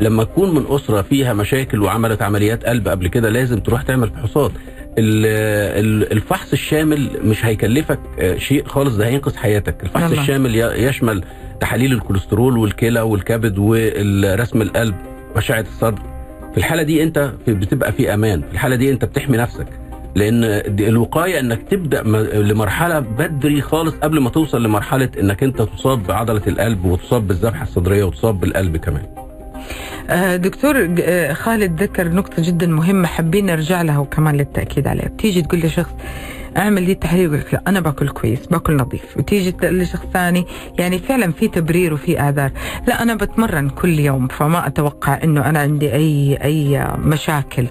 لما 0.00 0.24
تكون 0.24 0.54
من 0.54 0.64
أسرة 0.68 1.02
فيها 1.02 1.32
مشاكل 1.32 1.82
وعملت 1.82 2.22
عمليات 2.22 2.64
قلب 2.64 2.88
قبل 2.88 3.08
كده 3.08 3.28
لازم 3.28 3.60
تروح 3.60 3.82
تعمل 3.82 4.10
فحوصات 4.10 4.50
ال- 4.98 5.26
ال- 5.84 6.12
الفحص 6.12 6.52
الشامل 6.52 7.10
مش 7.24 7.44
هيكلفك 7.44 7.98
شيء 8.38 8.64
خالص 8.66 8.96
ده 8.96 9.06
هينقذ 9.06 9.36
حياتك. 9.36 9.76
الفحص 9.82 10.10
يلا. 10.12 10.20
الشامل 10.20 10.54
يشمل 10.84 11.24
تحاليل 11.60 11.92
الكوليسترول 11.92 12.58
والكلى 12.58 13.00
والكبد 13.00 13.58
ورسم 13.58 14.62
القلب 14.62 14.94
واشعه 15.36 15.60
الصدر. 15.60 16.02
في 16.52 16.58
الحالة 16.58 16.82
دي 16.82 17.02
انت 17.02 17.32
بتبقى 17.48 17.92
في 17.92 18.14
أمان 18.14 18.40
في 18.42 18.52
الحالة 18.52 18.76
دي 18.76 18.92
انت 18.92 19.04
بتحمي 19.04 19.36
نفسك. 19.36 19.66
لأن 20.14 20.44
الوقاية 20.80 21.40
انك 21.40 21.60
تبدأ 21.70 22.02
لمرحلة 22.42 22.98
بدري 23.00 23.60
خالص 23.60 23.94
قبل 23.94 24.20
ما 24.20 24.30
توصل 24.30 24.62
لمرحلة 24.62 25.08
انك 25.20 25.42
انت 25.42 25.62
تصاب 25.62 26.02
بعضلة 26.06 26.42
القلب 26.46 26.84
وتصاب 26.84 27.28
بالذبحة 27.28 27.62
الصدرية 27.62 28.04
وتصاب 28.04 28.40
بالقلب 28.40 28.76
كمان. 28.76 29.02
آه، 30.10 30.36
دكتور 30.36 30.88
آه، 31.02 31.32
خالد 31.32 31.82
ذكر 31.82 32.08
نقطة 32.08 32.42
جدا 32.42 32.66
مهمة 32.66 33.06
حابين 33.06 33.46
نرجع 33.46 33.82
لها 33.82 33.98
وكمان 33.98 34.36
للتأكيد 34.36 34.86
عليها. 34.86 35.08
بتيجي 35.08 35.42
تقول 35.42 35.60
لشخص 35.60 35.90
أعمل 36.56 36.86
دي 36.86 36.92
التحليل 36.92 37.24
يقول 37.24 37.38
لك 37.38 37.54
لا 37.54 37.62
أنا 37.66 37.80
باكل 37.80 38.08
كويس 38.08 38.46
باكل 38.46 38.76
نظيف. 38.76 39.16
وتيجي 39.16 39.54
لشخص 39.62 40.06
ثاني 40.12 40.46
يعني 40.78 40.98
فعلا 40.98 41.32
في 41.32 41.48
تبرير 41.48 41.94
وفي 41.94 42.20
اعذار 42.20 42.50
لا 42.88 43.02
أنا 43.02 43.14
بتمرن 43.14 43.68
كل 43.68 43.98
يوم 43.98 44.28
فما 44.28 44.66
أتوقع 44.66 45.18
إنه 45.24 45.48
أنا 45.48 45.58
عندي 45.58 45.92
أي 45.92 46.38
أي 46.44 46.86
مشاكل. 46.98 47.66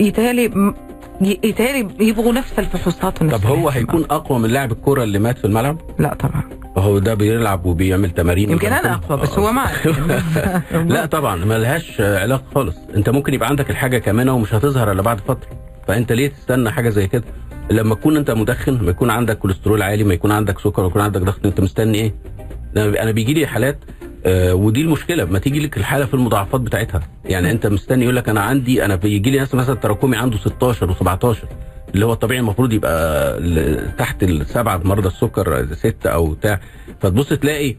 يتهيألي 0.00 0.74
يتهيألي 1.20 1.88
يبغوا 2.00 2.32
نفس 2.32 2.58
الفحوصات 2.58 3.22
ونفس 3.22 3.36
طب 3.36 3.46
هو. 3.46 3.68
هيكون 3.68 4.04
أقوى 4.10 4.38
من 4.38 4.50
لاعب 4.50 4.72
الكرة 4.72 5.02
اللي 5.02 5.18
مات 5.18 5.38
في 5.38 5.44
الملعب؟ 5.44 5.78
لا 5.98 6.14
طبعا. 6.14 6.42
وهو 6.76 6.98
ده 6.98 7.14
بيلعب 7.14 7.66
وبيعمل 7.66 8.10
تمارين 8.10 8.50
يمكن 8.50 8.72
أنا 8.72 8.94
أقوى 8.94 9.18
بس 9.18 9.38
هو 9.38 9.52
ما 9.52 9.66
لا 10.94 11.06
طبعا 11.06 11.36
ما 11.44 11.58
لهاش 11.58 12.00
علاقة 12.00 12.42
خالص. 12.54 12.76
أنت 12.96 13.10
ممكن 13.10 13.34
يبقى 13.34 13.48
عندك 13.48 13.70
الحاجة 13.70 13.98
كامنه 13.98 14.32
ومش 14.34 14.54
هتظهر 14.54 14.92
إلا 14.92 15.02
بعد 15.02 15.20
فترة. 15.20 15.67
فأنت 15.88 16.12
ليه 16.12 16.28
تستنى 16.28 16.70
حاجة 16.70 16.88
زي 16.88 17.06
كده؟ 17.06 17.24
لما 17.70 17.94
تكون 17.94 18.16
أنت 18.16 18.30
مدخن 18.30 18.84
ما 18.84 18.90
يكون 18.90 19.10
عندك 19.10 19.38
كوليسترول 19.38 19.82
عالي 19.82 20.04
ما 20.04 20.14
يكون 20.14 20.32
عندك 20.32 20.58
سكر 20.58 20.82
ما 20.82 20.88
يكون 20.88 21.02
عندك 21.02 21.20
ضغط 21.20 21.46
أنت 21.46 21.60
مستني 21.60 21.98
إيه؟ 21.98 22.14
أنا 22.76 23.10
بيجي 23.10 23.34
لي 23.34 23.46
حالات 23.46 23.78
آه 24.26 24.54
ودي 24.54 24.80
المشكلة 24.80 25.24
ما 25.24 25.38
تيجي 25.38 25.60
لك 25.60 25.76
الحالة 25.76 26.06
في 26.06 26.14
المضاعفات 26.14 26.60
بتاعتها. 26.60 27.00
يعني 27.24 27.50
أنت 27.50 27.66
مستني 27.66 28.02
يقول 28.04 28.16
لك 28.16 28.28
أنا 28.28 28.40
عندي 28.40 28.84
أنا 28.84 28.96
بيجي 28.96 29.30
لي 29.30 29.38
ناس 29.38 29.54
مثلا 29.54 29.74
تراكمي 29.74 30.16
عنده 30.16 30.38
16 30.38 30.94
و17 30.94 31.36
اللي 31.94 32.06
هو 32.06 32.12
الطبيعي 32.12 32.40
المفروض 32.40 32.72
يبقى 32.72 33.38
تحت 33.98 34.22
السبعة 34.22 34.80
مرضى 34.84 35.08
السكر 35.08 35.66
ستة 35.74 36.10
أو 36.10 36.26
بتاع. 36.30 36.60
فتبص 37.00 37.28
تلاقي 37.28 37.76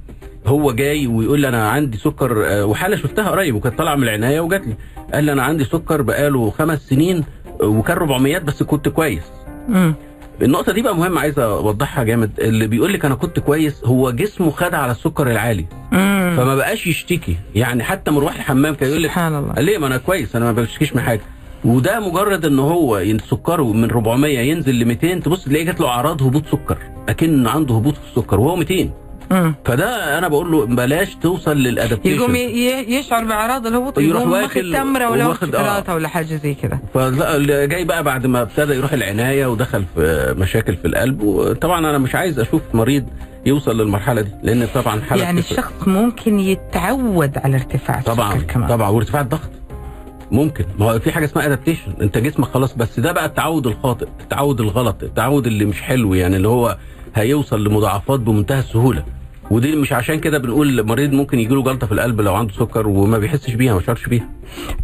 هو 0.48 0.72
جاي 0.72 1.08
ويقول 1.08 1.40
لي 1.40 1.48
أنا 1.48 1.70
عندي 1.70 1.98
سكر 1.98 2.46
آه، 2.48 2.66
وحالة 2.66 2.96
شفتها 2.96 3.30
قريب 3.30 3.56
وكانت 3.56 3.78
طالعة 3.78 3.96
من 3.96 4.04
العناية 4.04 4.40
وجات 4.40 4.68
لي. 4.68 4.74
قال 5.14 5.24
لي 5.24 5.32
أنا 5.32 5.44
عندي 5.44 5.64
سكر 5.64 6.02
بقاله 6.02 6.50
خمس 6.50 6.80
سنين 6.90 7.24
وكان 7.64 7.98
400 7.98 8.38
بس 8.38 8.64
كنت 8.64 8.90
كويس. 8.90 9.24
مم. 9.70 9.94
النقطة 10.42 10.72
دي 10.74 10.82
بقى 10.82 10.96
مهمة 10.96 11.22
عايز 11.22 11.40
أوضحها 11.40 12.04
جامد. 12.04 12.32
اللي 12.40 12.68
بيقول 12.68 12.94
لك 12.94 13.06
أنا 13.06 13.16
كنت 13.16 13.40
كويس 13.40 13.86
هو 13.86 14.12
جسمه 14.12 14.52
خد 14.52 14.74
على 14.74 14.92
السكر 14.92 15.32
العالي. 15.32 15.66
مم. 15.92 16.34
فما 16.38 16.56
بقاش 16.56 16.88
يشتكي. 16.88 17.38
يعني 17.56 17.84
حتى 17.84 18.12
مروح 18.12 18.36
الحمام 18.36 18.76
كان 18.76 18.90
يقول 18.90 19.04
لك 19.04 19.10
سبحان 19.10 19.36
الله. 19.36 19.54
ليه 19.54 19.78
ما 19.78 19.88
أنا 19.88 19.98
كويس 19.98 20.36
أنا 20.36 20.46
ما 20.46 20.52
بشتكيش 20.52 20.96
من 20.96 21.02
حاجة. 21.02 21.22
وده 21.66 22.00
مجرد 22.00 22.46
إن 22.46 22.60
هو 22.60 23.04
سكره 23.30 23.74
من 23.74 23.90
400 23.92 24.40
ينزل 24.40 24.76
ل 24.80 24.86
200 24.86 25.20
تبص 25.20 25.46
تلاقيه 25.46 25.66
جات 25.66 25.80
له 25.80 25.88
أعراض 25.88 26.24
هبوط 26.24 26.46
سكر 26.46 26.78
أكن 27.10 27.48
عنده 27.48 27.76
هبوط 27.76 27.94
في 27.94 28.00
السكر 28.10 28.40
وهو 28.40 28.56
200 28.56 28.90
مم. 29.32 29.56
فده 29.66 30.18
أنا 30.18 30.28
بقول 30.28 30.52
له 30.52 30.66
بلاش 30.66 31.16
توصل 31.16 31.52
يقوم 31.52 31.62
للادابتيشن 31.62 32.36
ي- 32.36 32.40
ي- 32.40 32.94
يشعر 33.00 33.24
بأعراض 33.24 33.68
الهبوط 33.68 34.00
يروح 34.00 34.22
يقوم 34.22 34.32
واخد 34.34 34.62
تمرة 34.62 35.10
ولا 35.10 35.28
واخد 35.28 35.56
آه. 35.56 35.94
ولا 35.96 36.08
حاجة 36.08 36.26
زي 36.36 36.54
كده. 36.54 36.80
فلا 36.94 37.66
جاي 37.66 37.86
بقى 37.86 38.04
بعد 38.04 38.26
ما 38.26 38.42
ابتدى 38.42 38.74
يروح 38.74 38.94
العناية 38.94 39.46
ودخل 39.46 39.84
في 39.96 40.36
مشاكل 40.38 40.76
في 40.76 40.88
القلب 40.88 41.22
وطبعا 41.24 41.80
أنا 41.80 41.98
مش 41.98 42.16
عايز 42.16 42.40
أشوف 42.40 42.62
مريض 42.74 43.06
يوصل 43.46 43.82
للمرحلة 43.82 44.22
دي 44.22 44.32
لأن 44.44 44.68
طبعا 44.76 45.02
حالة 45.02 45.24
يعني. 45.24 45.40
الشخص 45.40 45.74
ممكن 45.88 46.40
يتعود 46.40 47.38
على 47.38 47.56
ارتفاع 47.56 48.02
طبعا 48.02 48.36
كمان. 48.40 48.70
طبعا 48.70 48.90
وارتفاع 48.90 49.22
الضغط. 49.22 49.50
ممكن. 50.32 50.66
ما 50.80 50.86
هو 50.92 51.00
في 51.00 51.12
حاجة 51.12 51.26
اسمها 51.26 51.46
ادابتيشن 51.46 51.94
أنت 52.02 52.18
جسمك 52.18 52.48
خلاص 52.48 52.74
بس 52.74 53.00
ده 53.00 53.12
بقى 53.12 53.26
التعود 53.26 53.68
الخاطئ 53.68 54.08
التعود 54.22 54.62
الغلط 54.62 55.04
التعود 55.04 55.48
اللي 55.48 55.66
مش 55.66 55.82
حلو 55.82 56.14
يعني 56.14 56.36
اللي 56.36 56.48
هو 56.48 56.78
هيوصل 57.16 57.64
لمضاعفات 57.64 58.20
بمنتهى 58.20 58.60
السهولة. 58.60 59.04
ودي 59.52 59.76
مش 59.76 59.94
عشان 59.94 60.20
كده 60.20 60.38
بنقول 60.38 60.84
مريض 60.86 61.14
ممكن 61.14 61.40
يجيله 61.40 61.64
جلطة 61.64 61.88
في 61.88 61.94
القلب 61.94 62.22
لو 62.22 62.36
عنده 62.36 62.54
سكر 62.54 62.88
وما 62.88 63.18
بيحسش 63.18 63.54
بيها 63.54 63.74
ما 63.74 63.82
شعرش 63.82 64.06
بيها. 64.06 64.30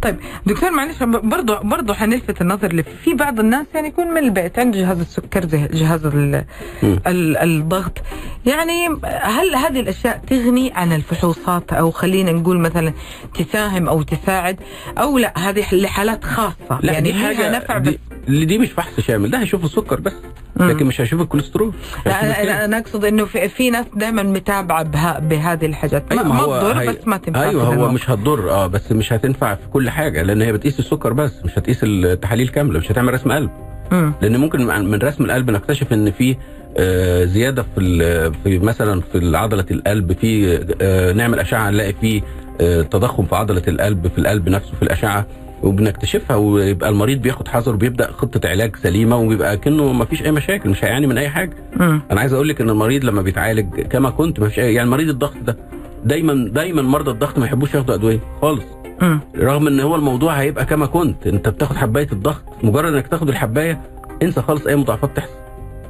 طيب 0.02 0.16
دكتور 0.46 0.70
معلش 0.70 1.02
برضه 1.02 1.58
برضه 1.58 1.94
حنلفت 1.94 2.40
النظر 2.40 2.70
اللي 2.70 2.82
في 3.04 3.14
بعض 3.14 3.40
الناس 3.40 3.66
يعني 3.74 3.88
يكون 3.88 4.06
من 4.06 4.18
البيت 4.18 4.58
عنده 4.58 4.78
جهاز 4.78 5.00
السكر 5.00 5.44
جهاز 5.72 6.06
ال. 6.06 6.44
ال 6.82 7.36
الضغط. 7.36 7.98
يعني 8.46 8.88
هل 9.04 9.54
هذه 9.54 9.80
الأشياء 9.80 10.20
تغني 10.30 10.72
عن 10.74 10.92
الفحوصات؟ 10.92 11.72
أو 11.72 11.90
خلينا 11.90 12.32
نقول 12.32 12.58
مثلا 12.58 12.92
تساهم 13.34 13.88
أو 13.88 14.02
تساعد؟ 14.02 14.56
أو 14.98 15.18
لا 15.18 15.38
هذه 15.38 15.74
لحالات 15.74 16.24
خاصة. 16.24 16.80
لا 16.82 16.92
يعني 16.92 17.12
دي 17.12 17.18
حاجة 17.18 17.58
نفع 17.58 17.78
بس 17.78 17.88
دي, 17.88 17.98
اللي 18.28 18.44
دي 18.44 18.58
مش 18.58 18.68
فحص 18.72 19.00
شامل. 19.00 19.30
ده 19.30 19.40
هيشوف 19.40 19.64
السكر 19.64 20.00
بس. 20.00 20.12
لكن 20.60 20.86
مش 20.86 21.00
هيشوف 21.00 21.20
الكوليسترول. 21.20 21.72
لا 22.06 22.42
أنا 22.42 22.64
أنا 22.64 22.78
اقصد 22.78 23.04
إنه 23.04 23.24
في, 23.24 23.48
في 23.48 23.70
ناس 23.70 23.86
دائما 23.96 24.22
متابعة 24.22 24.82
بها 24.82 25.18
بهذه 25.18 25.66
الحاجات. 25.66 26.04
أيوة، 26.12 26.24
ما 26.28 26.40
هو 26.40 26.60
تضر 26.60 26.80
هي- 26.80 26.86
بس 26.88 26.96
ما 27.06 27.16
تنفع 27.16 27.42
أيوه 27.42 27.62
هو 27.64 27.72
الوقت. 27.72 27.92
مش 27.92 28.10
هتضر 28.10 28.50
آه 28.50 28.66
بس 28.66 28.92
مش 28.92 29.12
هتنفع 29.12 29.54
في 29.54 29.68
كل 29.72 29.90
حاجة 29.90 30.22
لأن 30.22 30.42
هي 30.42 30.52
بتقيس 30.52 30.78
السكر 30.78 31.12
بس 31.12 31.32
مش 31.44 31.58
هتقيس 31.58 31.80
التحاليل 31.82 32.48
كاملة 32.48 32.78
مش 32.78 32.90
هتعمل 32.92 33.14
رسم 33.14 33.32
قلب. 33.32 33.50
مم. 33.92 34.12
لأن 34.22 34.36
ممكن 34.36 34.66
من 34.90 34.98
رسم 35.02 35.24
القلب 35.24 35.50
نكتشف 35.50 35.92
إن 35.92 36.10
في 36.10 36.36
آه، 36.78 37.24
زيادة 37.24 37.64
في 37.74 38.32
في 38.44 38.58
مثلا 38.58 39.00
في 39.12 39.36
عضلة 39.36 39.64
القلب 39.70 40.12
في 40.12 40.58
آه، 40.82 41.12
نعمل 41.12 41.38
أشعة 41.40 41.70
نلاقي 41.70 41.92
في 42.00 42.22
آه، 42.60 42.82
تضخم 42.82 43.24
في 43.26 43.36
عضلة 43.36 43.62
القلب 43.68 44.08
في 44.08 44.18
القلب 44.18 44.48
نفسه 44.48 44.72
في 44.76 44.82
الأشعة. 44.82 45.26
وبنكتشفها 45.62 46.36
ويبقى 46.36 46.88
المريض 46.88 47.22
بياخد 47.22 47.48
حذر 47.48 47.74
وبيبدأ 47.74 48.12
خطة 48.12 48.48
علاج 48.48 48.76
سليمة 48.76 49.16
وبيبقى 49.16 49.56
كانه 49.56 49.92
ما 49.92 50.04
فيش 50.04 50.22
أي 50.22 50.32
مشاكل 50.32 50.70
مش 50.70 50.84
هيعاني 50.84 51.06
من 51.06 51.18
أي 51.18 51.28
حاجة 51.28 51.56
مم. 51.76 52.00
أنا 52.10 52.20
عايز 52.20 52.32
أقول 52.32 52.48
لك 52.48 52.60
إن 52.60 52.70
المريض 52.70 53.04
لما 53.04 53.22
بيتعالج 53.22 53.80
كما 53.80 54.10
كنت 54.10 54.40
ما 54.40 54.48
فيش 54.48 54.58
أي 54.58 54.74
يعني 54.74 54.90
مريض 54.90 55.08
الضغط 55.08 55.36
ده 55.46 55.56
دايما 56.04 56.48
دايما 56.52 56.82
مرضى 56.82 57.10
الضغط 57.10 57.38
ما 57.38 57.46
يحبوش 57.46 57.74
ياخدوا 57.74 57.94
أدوية 57.94 58.20
خالص 58.40 58.64
مم. 59.02 59.20
رغم 59.38 59.66
إن 59.66 59.80
هو 59.80 59.94
الموضوع 59.96 60.32
هيبقى 60.32 60.64
كما 60.66 60.86
كنت 60.86 61.26
أنت 61.26 61.48
بتاخد 61.48 61.76
حباية 61.76 62.08
الضغط 62.12 62.42
مجرد 62.62 62.94
إنك 62.94 63.06
تاخد 63.06 63.28
الحباية 63.28 63.80
انسى 64.22 64.42
خالص 64.42 64.66
أي 64.66 64.76
مضاعفات 64.76 65.16
تحصل 65.16 65.32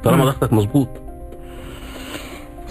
طالما. 0.03 0.25
ضغطك 0.25 0.53
مظبوط 0.53 0.87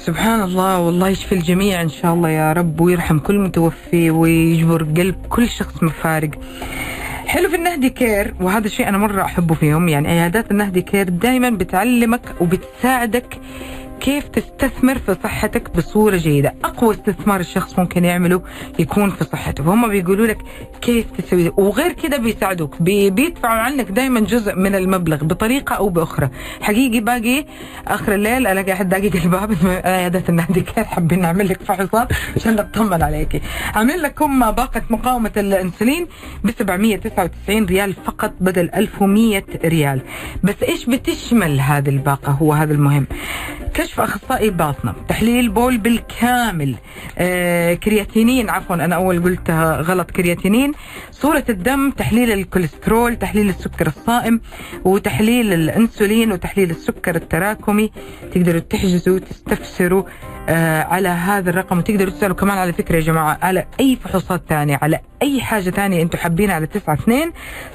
سبحان 0.07 0.43
الله 0.43 0.79
والله 0.81 1.09
يشفي 1.09 1.35
الجميع 1.35 1.83
إن 1.83 1.89
شاء 1.89 2.15
الله 2.15 2.29
يا 2.31 2.53
رب 2.53 2.81
ويرحم 2.81 3.19
كل 3.19 3.39
متوفي 3.39 4.11
ويجبر 4.11 4.83
قلب 4.83 5.15
كل 5.29 5.49
شخص 5.49 5.83
مفارق. 5.83 6.31
حلو 7.27 7.49
في 7.49 7.57
النهدي 7.57 7.91
كير 7.91 8.35
وهذا 8.41 8.67
الشيء 8.67 8.89
أنا 8.89 8.99
مرة 8.99 9.23
أحبه 9.23 9.55
فيهم 9.55 9.89
يعني 9.89 10.09
عيادات 10.09 10.51
النهدي 10.51 10.83
كير 10.83 11.09
دائما 11.09 11.51
بتعلمك 11.51 12.21
وبتساعدك 12.41 13.39
كيف 14.01 14.29
تستثمر 14.29 14.99
في 14.99 15.17
صحتك 15.25 15.77
بصورة 15.77 16.17
جيدة؟ 16.17 16.55
أقوى 16.65 16.95
استثمار 16.95 17.41
الشخص 17.41 17.79
ممكن 17.79 18.05
يعمله 18.05 18.43
يكون 18.79 19.11
في 19.11 19.25
صحته. 19.25 19.65
فهم 19.65 19.89
بيقولوا 19.89 20.27
لك 20.27 20.39
كيف 20.81 21.07
تسوي. 21.19 21.53
وغير 21.57 21.93
كده 21.93 22.17
بيساعدوك. 22.17 22.83
بي 22.83 23.11
بيدفعوا 23.11 23.59
عنك 23.59 23.91
دائما 23.91 24.21
جزء 24.21 24.55
من 24.55 24.75
المبلغ 24.75 25.25
بطريقة 25.25 25.75
أو 25.75 25.89
بأخرى. 25.89 26.31
حقيقي 26.61 27.01
باقي 27.01 27.45
آخر 27.87 28.15
الليل 28.15 28.47
ألاقي 28.47 28.73
أحد 28.73 28.89
داقق 28.89 29.11
الباب. 29.25 29.57
عيادة 29.85 30.23
النهدي 30.29 30.61
كير 30.61 30.85
حابين 30.85 31.21
نعمل 31.21 31.49
لك 31.49 31.63
فحوصات؟ 31.63 32.09
عشان 32.37 32.57
نطمن 32.57 33.03
عليكي 33.03 33.41
عاملين 33.75 34.01
لكم 34.01 34.51
باقة 34.51 34.83
مقاومة 34.91 35.33
الأنسولين 35.37 36.07
ب 36.45 36.51
799 36.51 37.65
ريال 37.65 37.95
فقط 37.95 38.33
بدل 38.41 38.71
1100 38.75 39.43
ريال. 39.65 40.01
بس 40.43 40.63
إيش 40.63 40.87
بتشمل 40.87 41.61
هذه 41.61 41.89
الباقة؟ 41.89 42.33
هو 42.33 42.53
هذا 42.53 42.73
المهم. 42.73 43.07
كشف 43.87 44.01
اخصائي 44.01 44.51
باطنة؟ 44.51 44.95
تحليل 45.09 45.49
بول 45.49 45.79
بالكامل. 45.79 46.75
آه 47.19 47.75
كرياتينين 47.75 48.51
عفوا 48.51 48.75
أنا 48.75 48.95
أول 48.95 49.23
قلتها 49.23 49.81
غلط 49.81 50.11
كرياتينين. 50.11 50.73
صورة 51.11 51.45
الدم 51.49 51.91
تحليل 51.91 52.33
الكوليسترول 52.33 53.17
تحليل 53.17 53.49
السكر 53.49 53.87
الصائم 53.87 54.41
وتحليل 54.85 55.53
الإنسولين 55.53 56.33
وتحليل 56.33 56.71
السكر 56.71 57.17
التراكمي. 57.17 57.91
تقدروا 58.33 58.61
تحجزوا 58.61 59.19
تستفسروا 59.19 60.03
آه 60.49 60.83
على 60.83 61.09
هذا 61.09 61.51
الرقم 61.51 61.79
وتقدروا 61.79 62.11
تسألوا 62.11 62.37
كمان 62.37 62.59
على 62.59 62.73
فكرة 62.73 62.97
يا 62.97 63.01
جماعة 63.01 63.39
على 63.43 63.67
أي 63.81 63.97
فحوصات 64.05 64.43
ثانية 64.49 64.79
على 64.83 65.01
أي 65.23 65.41
حاجة 65.41 65.71
ثانية 65.71 66.03
أنتم 66.03 66.19
حابين 66.19 66.51
على 66.51 66.67
تسعة 66.67 66.95
اثنين 66.95 67.33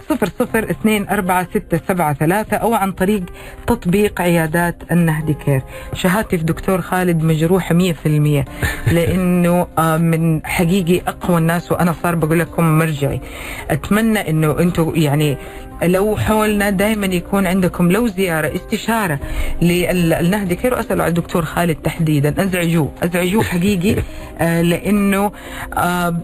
صفر 0.10 0.30
صفر 0.40 0.70
اثنين 0.70 1.10
أربعة 1.10 1.48
ستة 1.50 1.82
سبعة 1.88 2.14
ثلاثة 2.14 2.58
أو 2.58 2.74
عن 2.74 2.92
طريق 2.92 3.24
تطبيق 3.68 4.22
عيادات 4.22 4.76
النهدي 4.92 5.34
كير. 5.34 5.62
شهادتي 5.94 6.38
في 6.38 6.44
دكتور 6.44 6.82
خالد 6.82 7.24
مجروحة 7.24 7.76
مية 7.76 7.94
في 7.94 8.06
المية 8.06 8.46
لأنه 8.96 9.68
آه 9.78 9.98
من 9.98 10.46
حقيقي 10.46 11.02
أقوى 11.08 11.38
الناس 11.38 11.72
وأنا 11.72 11.96
صار 12.04 12.16
بقول 12.16 12.40
لكم 12.40 12.64
مرجعي. 12.80 13.22
أتمنى 13.70 14.30
أنه 14.30 14.60
أنتم 14.60 14.92
يعني 14.96 15.38
لو 15.84 16.18
حولنا 16.18 16.70
دائما 16.70 17.06
يكون 17.06 17.48
عندكم 17.48 17.92
لو 17.92 18.08
زيارة 18.08 18.56
استشارة 18.56 19.20
للنهدي 19.62 20.56
Care 20.56 20.74
وأسألوا 20.74 21.04
على 21.04 21.10
الدكتور 21.10 21.46
خالد 21.46 21.76
تحديدا. 21.76 22.44
أزعجوه 22.44 22.92
أزعجوه 23.04 23.44
حقيقي 23.44 23.96
آه 24.42 24.62
لأنه 24.62 25.32
آه 25.74 26.16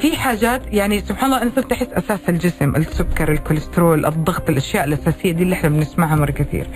في 0.00 0.16
حاجات 0.16 0.62
يعني 0.72 1.00
سبحان 1.00 1.32
الله 1.32 1.42
أنا 1.42 1.50
صرت 1.56 1.72
أحس 1.72 1.86
أساس 1.92 2.20
الجسم 2.28 2.76
السكر 2.76 3.32
الكوليسترول 3.32 4.06
الضغط 4.06 4.50
الأشياء 4.50 4.84
الأساسية 4.84 5.32
دي 5.32 5.42
اللي 5.42 5.54
إحنا 5.54 5.68
بنسمعها 5.68 6.16
مرة 6.16 6.30
كثير. 6.30 6.66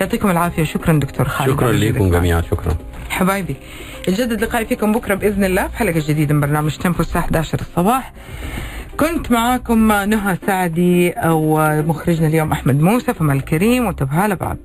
يعطيكم 0.00 0.30
العافية. 0.30 0.64
شكرا 0.64 0.92
دكتور 0.98 1.28
خالد. 1.28 1.50
شكرا 1.50 1.72
لكم 1.72 2.10
جميعا. 2.10 2.40
شكرا. 2.40 2.76
حبايبي 3.10 3.56
يجدد 4.08 4.40
لقائي 4.40 4.66
فيكم 4.66 4.92
بكرة 4.92 5.14
بإذن 5.14 5.44
الله 5.44 5.68
في 5.68 5.76
حلقة 5.76 6.02
جديدة 6.08 6.34
من 6.34 6.40
برنامج 6.40 6.76
تيمبو 6.76 7.00
الساعة 7.00 7.22
11 7.22 7.60
الصباح. 7.60 8.12
كنت 9.00 9.30
معاكم 9.32 9.92
نهى 9.92 10.38
سعدي 10.46 11.10
أو 11.10 11.56
مخرجنا 11.82 12.26
اليوم 12.26 12.52
أحمد 12.52 12.80
موسى 12.80 13.14
فما 13.14 13.32
الكريم 13.32 13.86
وتبهالة 13.86 14.34
بعد 14.34 14.58